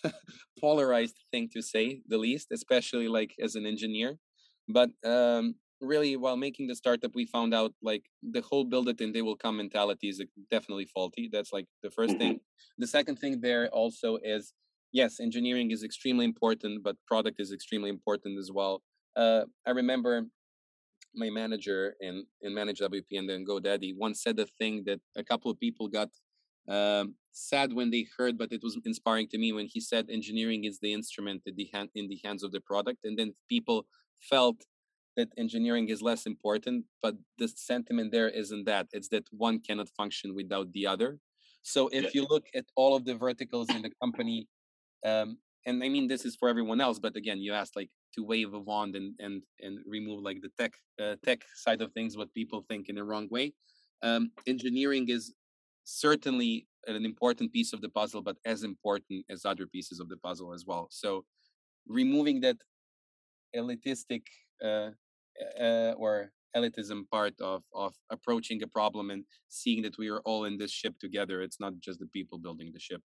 polarized 0.60 1.16
thing 1.30 1.48
to 1.52 1.62
say, 1.62 2.00
the 2.08 2.18
least, 2.18 2.48
especially 2.52 3.08
like 3.08 3.34
as 3.42 3.54
an 3.54 3.66
engineer. 3.66 4.18
But 4.68 4.90
um, 5.04 5.54
really, 5.80 6.16
while 6.16 6.36
making 6.36 6.68
the 6.68 6.74
startup, 6.74 7.12
we 7.14 7.26
found 7.26 7.54
out 7.54 7.72
like 7.82 8.04
the 8.22 8.42
whole 8.42 8.64
build 8.64 8.88
it 8.88 9.00
and 9.00 9.14
they 9.14 9.22
will 9.22 9.36
come 9.36 9.56
mentality 9.56 10.08
is 10.08 10.22
definitely 10.50 10.88
faulty. 10.94 11.28
That's 11.32 11.52
like 11.52 11.66
the 11.82 11.88
1st 11.88 12.08
mm-hmm. 12.08 12.18
thing. 12.18 12.40
The 12.78 12.86
second 12.86 13.16
thing 13.16 13.40
there 13.40 13.68
also 13.68 14.18
is 14.22 14.52
yes, 14.92 15.20
engineering 15.20 15.70
is 15.70 15.82
extremely 15.82 16.24
important, 16.24 16.82
but 16.82 16.96
product 17.06 17.40
is 17.40 17.52
extremely 17.52 17.90
important 17.90 18.38
as 18.38 18.50
well. 18.52 18.82
Uh, 19.16 19.44
I 19.66 19.70
remember 19.70 20.26
my 21.14 21.30
manager 21.30 21.94
in 22.00 22.24
in 22.42 22.52
ManageWP 22.52 23.10
and 23.12 23.28
then 23.28 23.44
GoDaddy 23.44 23.96
once 23.96 24.22
said 24.22 24.38
a 24.38 24.46
thing 24.58 24.84
that 24.86 25.00
a 25.16 25.24
couple 25.24 25.50
of 25.50 25.58
people 25.58 25.88
got 25.88 26.10
um, 26.68 27.14
sad 27.32 27.72
when 27.72 27.90
they 27.90 28.06
heard, 28.16 28.36
but 28.36 28.52
it 28.52 28.62
was 28.62 28.78
inspiring 28.84 29.28
to 29.28 29.38
me 29.38 29.52
when 29.52 29.66
he 29.66 29.80
said 29.80 30.06
engineering 30.10 30.64
is 30.64 30.78
the 30.80 30.92
instrument 30.92 31.42
in 31.46 31.54
the, 31.56 31.68
hand, 31.72 31.88
in 31.94 32.08
the 32.08 32.20
hands 32.24 32.42
of 32.42 32.52
the 32.52 32.60
product. 32.60 33.04
And 33.04 33.18
then 33.18 33.34
people 33.48 33.86
felt 34.20 34.56
that 35.16 35.28
engineering 35.38 35.88
is 35.88 36.02
less 36.02 36.26
important, 36.26 36.84
but 37.02 37.16
the 37.38 37.48
sentiment 37.48 38.12
there 38.12 38.28
isn't 38.28 38.64
that. 38.66 38.86
It's 38.92 39.08
that 39.08 39.24
one 39.30 39.60
cannot 39.60 39.88
function 39.96 40.34
without 40.34 40.70
the 40.72 40.86
other. 40.86 41.18
So 41.62 41.88
if 41.88 42.14
you 42.14 42.26
look 42.28 42.46
at 42.54 42.66
all 42.76 42.94
of 42.94 43.04
the 43.04 43.14
verticals 43.14 43.68
in 43.70 43.82
the 43.82 43.90
company, 44.00 44.46
um, 45.04 45.38
and 45.66 45.82
I 45.82 45.88
mean 45.88 46.08
this 46.08 46.24
is 46.24 46.36
for 46.36 46.48
everyone 46.48 46.80
else, 46.80 46.98
but 46.98 47.16
again, 47.16 47.40
you 47.40 47.52
asked 47.52 47.76
like 47.76 47.90
to 48.14 48.24
wave 48.24 48.54
a 48.54 48.58
wand 48.58 48.96
and 48.96 49.14
and 49.18 49.42
and 49.60 49.78
remove 49.86 50.22
like 50.22 50.40
the 50.40 50.50
tech 50.58 50.72
uh, 51.02 51.16
tech 51.24 51.40
side 51.54 51.82
of 51.82 51.92
things, 51.92 52.16
what 52.16 52.32
people 52.34 52.64
think 52.68 52.88
in 52.88 52.96
the 52.96 53.04
wrong 53.04 53.28
way. 53.30 53.52
Um, 54.02 54.30
engineering 54.46 55.08
is 55.08 55.34
certainly 55.84 56.66
an 56.86 57.04
important 57.04 57.52
piece 57.52 57.72
of 57.72 57.80
the 57.80 57.88
puzzle, 57.88 58.22
but 58.22 58.36
as 58.44 58.62
important 58.62 59.24
as 59.28 59.44
other 59.44 59.66
pieces 59.66 60.00
of 60.00 60.08
the 60.08 60.16
puzzle 60.16 60.54
as 60.54 60.64
well. 60.66 60.88
So 60.90 61.24
removing 61.86 62.40
that 62.42 62.56
elitistic 63.56 64.22
uh, 64.64 64.90
uh, 65.60 65.92
or 65.96 66.30
elitism 66.56 67.02
part 67.10 67.34
of 67.40 67.62
of 67.74 67.94
approaching 68.10 68.62
a 68.62 68.66
problem 68.66 69.10
and 69.10 69.24
seeing 69.48 69.82
that 69.82 69.98
we 69.98 70.08
are 70.08 70.20
all 70.20 70.44
in 70.44 70.56
this 70.56 70.72
ship 70.72 70.94
together. 70.98 71.42
It's 71.42 71.60
not 71.60 71.74
just 71.80 71.98
the 71.98 72.06
people 72.06 72.38
building 72.38 72.70
the 72.72 72.80
ship. 72.80 73.02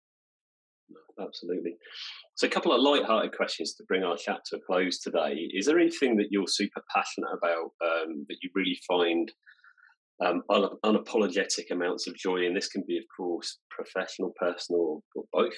Absolutely. 1.20 1.76
So, 2.37 2.46
a 2.46 2.50
couple 2.50 2.72
of 2.72 2.81
light-hearted 2.81 3.37
questions 3.37 3.74
to 3.74 3.85
bring 3.85 4.03
our 4.03 4.16
chat 4.16 4.40
to 4.46 4.57
a 4.57 4.61
close 4.61 4.98
today. 4.98 5.48
Is 5.53 5.66
there 5.66 5.79
anything 5.79 6.16
that 6.16 6.29
you're 6.31 6.48
super 6.48 6.83
passionate 6.94 7.31
about 7.33 7.72
um, 7.85 8.24
that 8.29 8.37
you 8.42 8.50
really 8.55 8.79
find 8.88 9.31
um, 10.24 10.42
un- 10.50 10.76
unapologetic 10.85 11.70
amounts 11.70 12.07
of 12.07 12.14
joy. 12.16 12.46
And 12.46 12.57
this 12.57 12.68
can 12.68 12.85
be, 12.87 12.98
of 12.98 13.05
course, 13.16 13.59
professional, 13.70 14.33
personal, 14.37 15.03
or 15.14 15.24
both. 15.33 15.55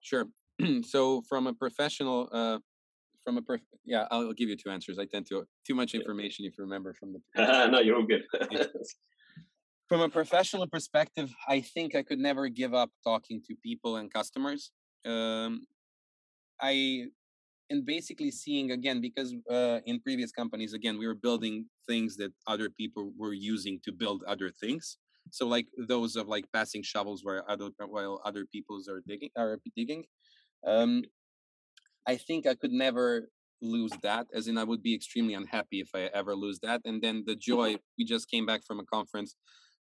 Sure. 0.00 0.26
so, 0.82 1.22
from 1.28 1.46
a 1.46 1.54
professional, 1.54 2.28
uh, 2.32 2.58
from 3.24 3.38
a 3.38 3.42
prof- 3.42 3.60
yeah, 3.84 4.06
I'll 4.10 4.32
give 4.32 4.48
you 4.48 4.56
two 4.56 4.70
answers. 4.70 4.98
I 4.98 5.06
tend 5.06 5.26
to 5.28 5.44
too 5.66 5.74
much 5.74 5.94
information 5.94 6.44
if 6.44 6.54
you 6.58 6.64
remember 6.64 6.92
from 6.94 7.12
the. 7.12 7.68
no, 7.70 7.80
you're 7.80 7.96
all 7.96 8.06
good. 8.06 8.22
from 9.94 10.02
a 10.02 10.08
professional 10.08 10.66
perspective, 10.66 11.32
I 11.46 11.60
think 11.60 11.94
I 11.94 12.02
could 12.02 12.18
never 12.18 12.48
give 12.48 12.74
up 12.74 12.90
talking 13.04 13.40
to 13.46 13.54
people 13.62 13.98
and 13.98 14.12
customers. 14.12 14.72
Um, 15.06 15.68
I 16.60 17.04
and 17.70 17.86
basically 17.86 18.32
seeing 18.32 18.72
again 18.72 19.00
because 19.00 19.32
uh, 19.48 19.78
in 19.86 20.00
previous 20.00 20.32
companies 20.32 20.74
again 20.74 20.98
we 20.98 21.06
were 21.06 21.14
building 21.14 21.66
things 21.86 22.16
that 22.16 22.32
other 22.48 22.68
people 22.68 23.12
were 23.16 23.34
using 23.34 23.78
to 23.84 23.92
build 23.92 24.24
other 24.26 24.50
things 24.50 24.98
so 25.30 25.46
like 25.46 25.68
those 25.88 26.16
of 26.16 26.26
like 26.26 26.44
passing 26.52 26.82
shovels 26.82 27.20
where 27.22 27.48
other 27.48 27.70
while 27.86 28.20
other 28.24 28.44
people's 28.52 28.88
are 28.88 29.02
digging 29.06 29.30
are 29.38 29.58
digging 29.76 30.04
um 30.66 31.02
i 32.06 32.16
think 32.16 32.46
i 32.46 32.54
could 32.54 32.72
never 32.72 33.30
lose 33.62 33.92
that 34.02 34.26
as 34.34 34.46
in 34.46 34.58
i 34.58 34.64
would 34.64 34.82
be 34.82 34.94
extremely 34.94 35.34
unhappy 35.34 35.80
if 35.80 35.88
i 35.94 36.02
ever 36.20 36.34
lose 36.34 36.58
that 36.60 36.82
and 36.84 37.00
then 37.00 37.24
the 37.26 37.36
joy 37.36 37.76
we 37.96 38.04
just 38.04 38.30
came 38.30 38.44
back 38.44 38.62
from 38.66 38.78
a 38.78 38.84
conference 38.84 39.36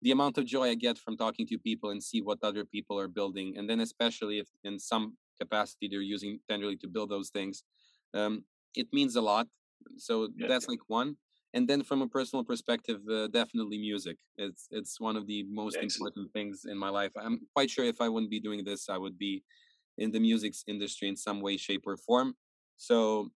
the 0.01 0.11
amount 0.11 0.37
of 0.37 0.45
joy 0.45 0.69
i 0.69 0.75
get 0.75 0.97
from 0.97 1.17
talking 1.17 1.45
to 1.45 1.57
people 1.57 1.89
and 1.89 2.01
see 2.01 2.21
what 2.21 2.39
other 2.43 2.63
people 2.65 2.99
are 2.99 3.07
building 3.07 3.57
and 3.57 3.69
then 3.69 3.79
especially 3.81 4.39
if 4.39 4.47
in 4.63 4.79
some 4.79 5.17
capacity 5.39 5.87
they're 5.87 6.01
using 6.01 6.39
Tenderly 6.47 6.77
to 6.77 6.87
build 6.87 7.09
those 7.09 7.29
things. 7.29 7.63
Um, 8.13 8.43
it 8.75 8.87
means 8.93 9.15
a 9.15 9.21
lot. 9.21 9.47
So 9.97 10.29
yeah. 10.35 10.47
that's 10.47 10.67
like 10.67 10.81
one. 10.87 11.15
And 11.53 11.67
then 11.67 11.81
from 11.81 12.03
a 12.03 12.07
personal 12.07 12.43
perspective, 12.43 12.99
uh, 13.11 13.27
definitely 13.27 13.79
music. 13.79 14.17
It's 14.37 14.67
it's 14.69 14.99
one 14.99 15.15
of 15.15 15.25
the 15.25 15.43
most 15.49 15.77
Excellent. 15.81 16.15
important 16.15 16.31
things 16.31 16.65
in 16.69 16.77
my 16.77 16.89
life. 16.89 17.11
I'm 17.17 17.39
quite 17.55 17.71
sure 17.71 17.85
if 17.85 18.01
I 18.01 18.09
wouldn't 18.09 18.29
be 18.29 18.39
doing 18.39 18.63
this, 18.63 18.87
I 18.87 18.97
would 18.97 19.17
be 19.17 19.43
in 19.97 20.11
the 20.11 20.19
music 20.19 20.53
industry 20.67 21.07
in 21.07 21.15
some 21.15 21.41
way, 21.41 21.57
shape, 21.57 21.85
or 21.87 21.97
form. 21.97 22.35
So, 22.77 23.31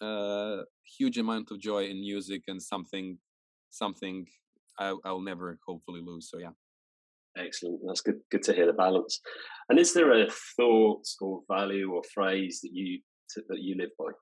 uh, 0.00 0.62
huge 0.98 1.18
amount 1.18 1.50
of 1.50 1.60
joy 1.60 1.84
in 1.92 2.00
music 2.00 2.44
and 2.48 2.60
something, 2.60 3.18
something 3.68 4.26
I, 4.80 4.96
I'll 5.04 5.20
never 5.20 5.58
hopefully 5.66 6.00
lose. 6.04 6.28
So 6.30 6.38
yeah. 6.38 6.50
Excellent. 7.36 7.80
That's 7.86 8.00
good. 8.00 8.20
Good 8.30 8.42
to 8.44 8.52
hear 8.52 8.66
the 8.66 8.72
balance. 8.72 9.20
And 9.68 9.78
is 9.78 9.94
there 9.94 10.10
a 10.12 10.28
thought 10.56 11.06
or 11.20 11.42
value 11.48 11.92
or 11.92 12.02
phrase 12.12 12.60
that 12.62 12.70
you 12.72 13.00
that 13.36 13.60
you 13.60 13.76
live 13.76 13.90
by? 13.98 14.12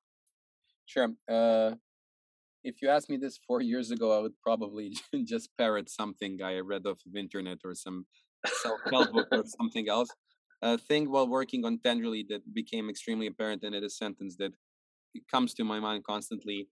Sure. 0.84 1.08
Uh, 1.30 1.76
if 2.64 2.82
you 2.82 2.90
asked 2.90 3.08
me 3.08 3.16
this 3.16 3.38
four 3.46 3.62
years 3.62 3.90
ago, 3.90 4.16
I 4.16 4.20
would 4.20 4.38
probably 4.42 4.94
just 5.24 5.50
parrot 5.56 5.88
something 5.88 6.38
I 6.42 6.58
read 6.58 6.86
off 6.86 6.98
of 7.06 7.12
the 7.12 7.20
internet 7.20 7.58
or 7.64 7.74
some 7.74 8.06
self-help 8.46 9.12
book 9.12 9.28
or 9.32 9.44
something 9.58 9.88
else. 9.88 10.08
A 10.60 10.76
thing 10.76 11.10
while 11.10 11.28
working 11.28 11.64
on 11.64 11.78
Tenderly 11.78 12.26
that 12.28 12.42
became 12.52 12.90
extremely 12.90 13.28
apparent, 13.28 13.62
and 13.62 13.74
it 13.74 13.84
is 13.84 13.92
a 13.92 13.96
sentence 13.96 14.36
that 14.38 14.52
comes 15.30 15.54
to 15.54 15.64
my 15.64 15.78
mind 15.78 16.04
constantly, 16.04 16.68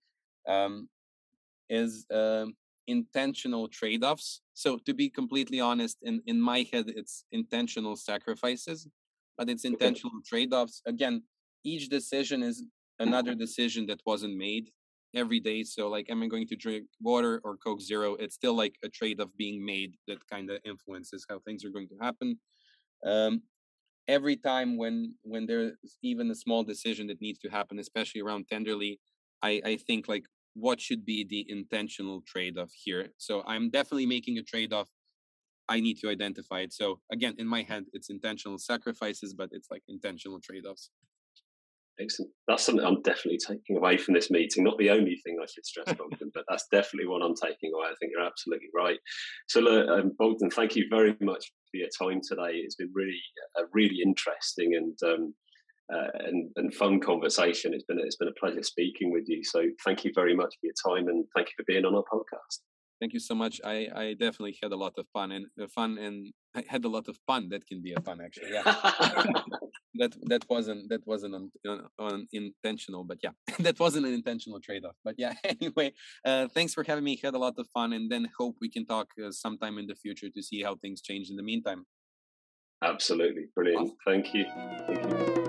um, 0.48 0.88
is 1.70 2.04
uh, 2.12 2.46
intentional 2.86 3.68
trade-offs. 3.68 4.42
So 4.54 4.78
to 4.86 4.94
be 4.94 5.08
completely 5.10 5.60
honest 5.60 5.98
in 6.02 6.22
in 6.26 6.40
my 6.40 6.66
head 6.72 6.86
it's 6.88 7.24
intentional 7.32 7.96
sacrifices 7.96 8.88
but 9.38 9.50
it's 9.50 9.64
intentional 9.64 10.20
trade-offs. 10.24 10.82
Again 10.86 11.22
each 11.64 11.88
decision 11.88 12.42
is 12.42 12.64
another 12.98 13.34
decision 13.44 13.86
that 13.86 14.00
wasn't 14.06 14.36
made 14.36 14.70
every 15.14 15.40
day. 15.40 15.62
So 15.62 15.88
like 15.88 16.10
am 16.10 16.22
i 16.22 16.26
going 16.26 16.46
to 16.48 16.56
drink 16.56 16.86
water 17.00 17.40
or 17.44 17.56
coke 17.56 17.80
zero? 17.80 18.14
It's 18.14 18.34
still 18.34 18.54
like 18.54 18.76
a 18.84 18.88
trade 18.88 19.20
of 19.20 19.36
being 19.36 19.64
made 19.64 19.96
that 20.08 20.26
kind 20.28 20.50
of 20.50 20.58
influences 20.64 21.26
how 21.28 21.38
things 21.40 21.64
are 21.64 21.70
going 21.70 21.88
to 21.88 21.98
happen. 22.00 22.38
Um, 23.04 23.42
every 24.08 24.36
time 24.36 24.76
when 24.76 25.14
when 25.22 25.46
there's 25.46 25.74
even 26.02 26.30
a 26.30 26.34
small 26.34 26.62
decision 26.62 27.06
that 27.08 27.20
needs 27.20 27.38
to 27.40 27.48
happen 27.48 27.78
especially 27.78 28.20
around 28.20 28.46
tenderly 28.48 29.00
i 29.42 29.60
i 29.64 29.76
think 29.76 30.08
like 30.08 30.24
what 30.58 30.80
should 30.80 31.04
be 31.04 31.24
the 31.24 31.44
intentional 31.48 32.22
trade-off 32.26 32.70
here 32.84 33.08
so 33.16 33.42
i'm 33.46 33.70
definitely 33.70 34.06
making 34.06 34.38
a 34.38 34.42
trade-off 34.42 34.88
I 35.68 35.80
need 35.80 35.98
to 35.98 36.08
identify 36.08 36.60
it. 36.60 36.72
So 36.72 37.00
again, 37.10 37.34
in 37.38 37.46
my 37.46 37.62
head, 37.62 37.84
it's 37.92 38.10
intentional 38.10 38.58
sacrifices, 38.58 39.34
but 39.34 39.48
it's 39.52 39.68
like 39.70 39.82
intentional 39.88 40.40
trade-offs. 40.40 40.90
Excellent. 41.98 42.30
That's 42.46 42.62
something 42.62 42.84
I'm 42.84 43.00
definitely 43.02 43.38
taking 43.38 43.78
away 43.78 43.96
from 43.96 44.14
this 44.14 44.30
meeting. 44.30 44.64
Not 44.64 44.76
the 44.76 44.90
only 44.90 45.16
thing 45.24 45.38
I 45.42 45.46
should 45.46 45.64
stress, 45.64 45.86
Bogdan, 45.94 46.30
but 46.34 46.44
that's 46.46 46.66
definitely 46.70 47.08
what 47.08 47.22
I'm 47.22 47.34
taking 47.34 47.72
away. 47.74 47.86
I 47.86 47.94
think 47.98 48.12
you're 48.12 48.26
absolutely 48.26 48.68
right. 48.74 48.98
So, 49.48 49.60
look, 49.60 49.88
um, 49.88 50.12
Bogdan, 50.18 50.50
thank 50.50 50.76
you 50.76 50.86
very 50.90 51.16
much 51.22 51.50
for 51.70 51.78
your 51.78 51.88
time 51.98 52.20
today. 52.22 52.58
It's 52.58 52.74
been 52.74 52.92
really, 52.92 53.18
a 53.56 53.62
really 53.72 54.00
interesting 54.04 54.74
and 54.74 54.98
um, 55.10 55.34
uh, 55.92 56.08
and, 56.20 56.50
and 56.56 56.74
fun 56.74 57.00
conversation. 57.00 57.74
It's 57.74 57.84
been 57.84 57.98
it's 57.98 58.16
been 58.16 58.28
a 58.28 58.40
pleasure 58.40 58.62
speaking 58.62 59.12
with 59.12 59.24
you. 59.26 59.42
So, 59.44 59.64
thank 59.84 60.04
you 60.04 60.12
very 60.14 60.34
much 60.34 60.54
for 60.60 60.66
your 60.66 60.74
time 60.86 61.08
and 61.08 61.24
thank 61.34 61.48
you 61.48 61.54
for 61.56 61.64
being 61.66 61.84
on 61.84 61.94
our 61.94 62.04
podcast. 62.12 62.60
Thank 63.00 63.12
you 63.12 63.20
so 63.20 63.34
much. 63.34 63.60
I, 63.62 63.88
I 63.94 64.14
definitely 64.18 64.56
had 64.62 64.72
a 64.72 64.76
lot 64.76 64.94
of 64.96 65.06
fun 65.12 65.30
and 65.30 65.46
uh, 65.60 65.66
fun 65.68 65.98
and 65.98 66.32
I 66.54 66.64
had 66.66 66.84
a 66.86 66.88
lot 66.88 67.08
of 67.08 67.18
fun. 67.26 67.50
That 67.50 67.66
can 67.66 67.82
be 67.82 67.92
a 67.92 68.00
fun 68.00 68.20
actually. 68.22 68.52
Yeah. 68.52 68.62
that 69.98 70.16
that 70.24 70.44
wasn't 70.48 70.88
that 70.88 71.06
wasn't 71.06 71.34
un, 71.34 71.50
un, 71.98 72.26
intentional, 72.32 73.04
but 73.04 73.18
yeah, 73.22 73.30
that 73.58 73.78
wasn't 73.78 74.06
an 74.06 74.14
intentional 74.14 74.60
trade 74.60 74.84
off. 74.84 74.96
But 75.04 75.16
yeah, 75.18 75.34
anyway, 75.44 75.92
uh, 76.24 76.48
thanks 76.48 76.74
for 76.74 76.84
having 76.84 77.04
me. 77.04 77.18
Had 77.22 77.34
a 77.34 77.38
lot 77.38 77.54
of 77.58 77.66
fun, 77.68 77.92
and 77.92 78.10
then 78.10 78.28
hope 78.38 78.56
we 78.60 78.70
can 78.70 78.86
talk 78.86 79.08
uh, 79.22 79.30
sometime 79.30 79.78
in 79.78 79.86
the 79.86 79.94
future 79.94 80.28
to 80.30 80.42
see 80.42 80.62
how 80.62 80.76
things 80.76 81.00
change 81.00 81.30
in 81.30 81.36
the 81.36 81.42
meantime. 81.42 81.84
Absolutely 82.82 83.46
brilliant. 83.54 83.80
Awesome. 83.80 83.96
Thank 84.06 84.34
you. 84.34 84.44
Thank 84.86 85.36
you. 85.36 85.45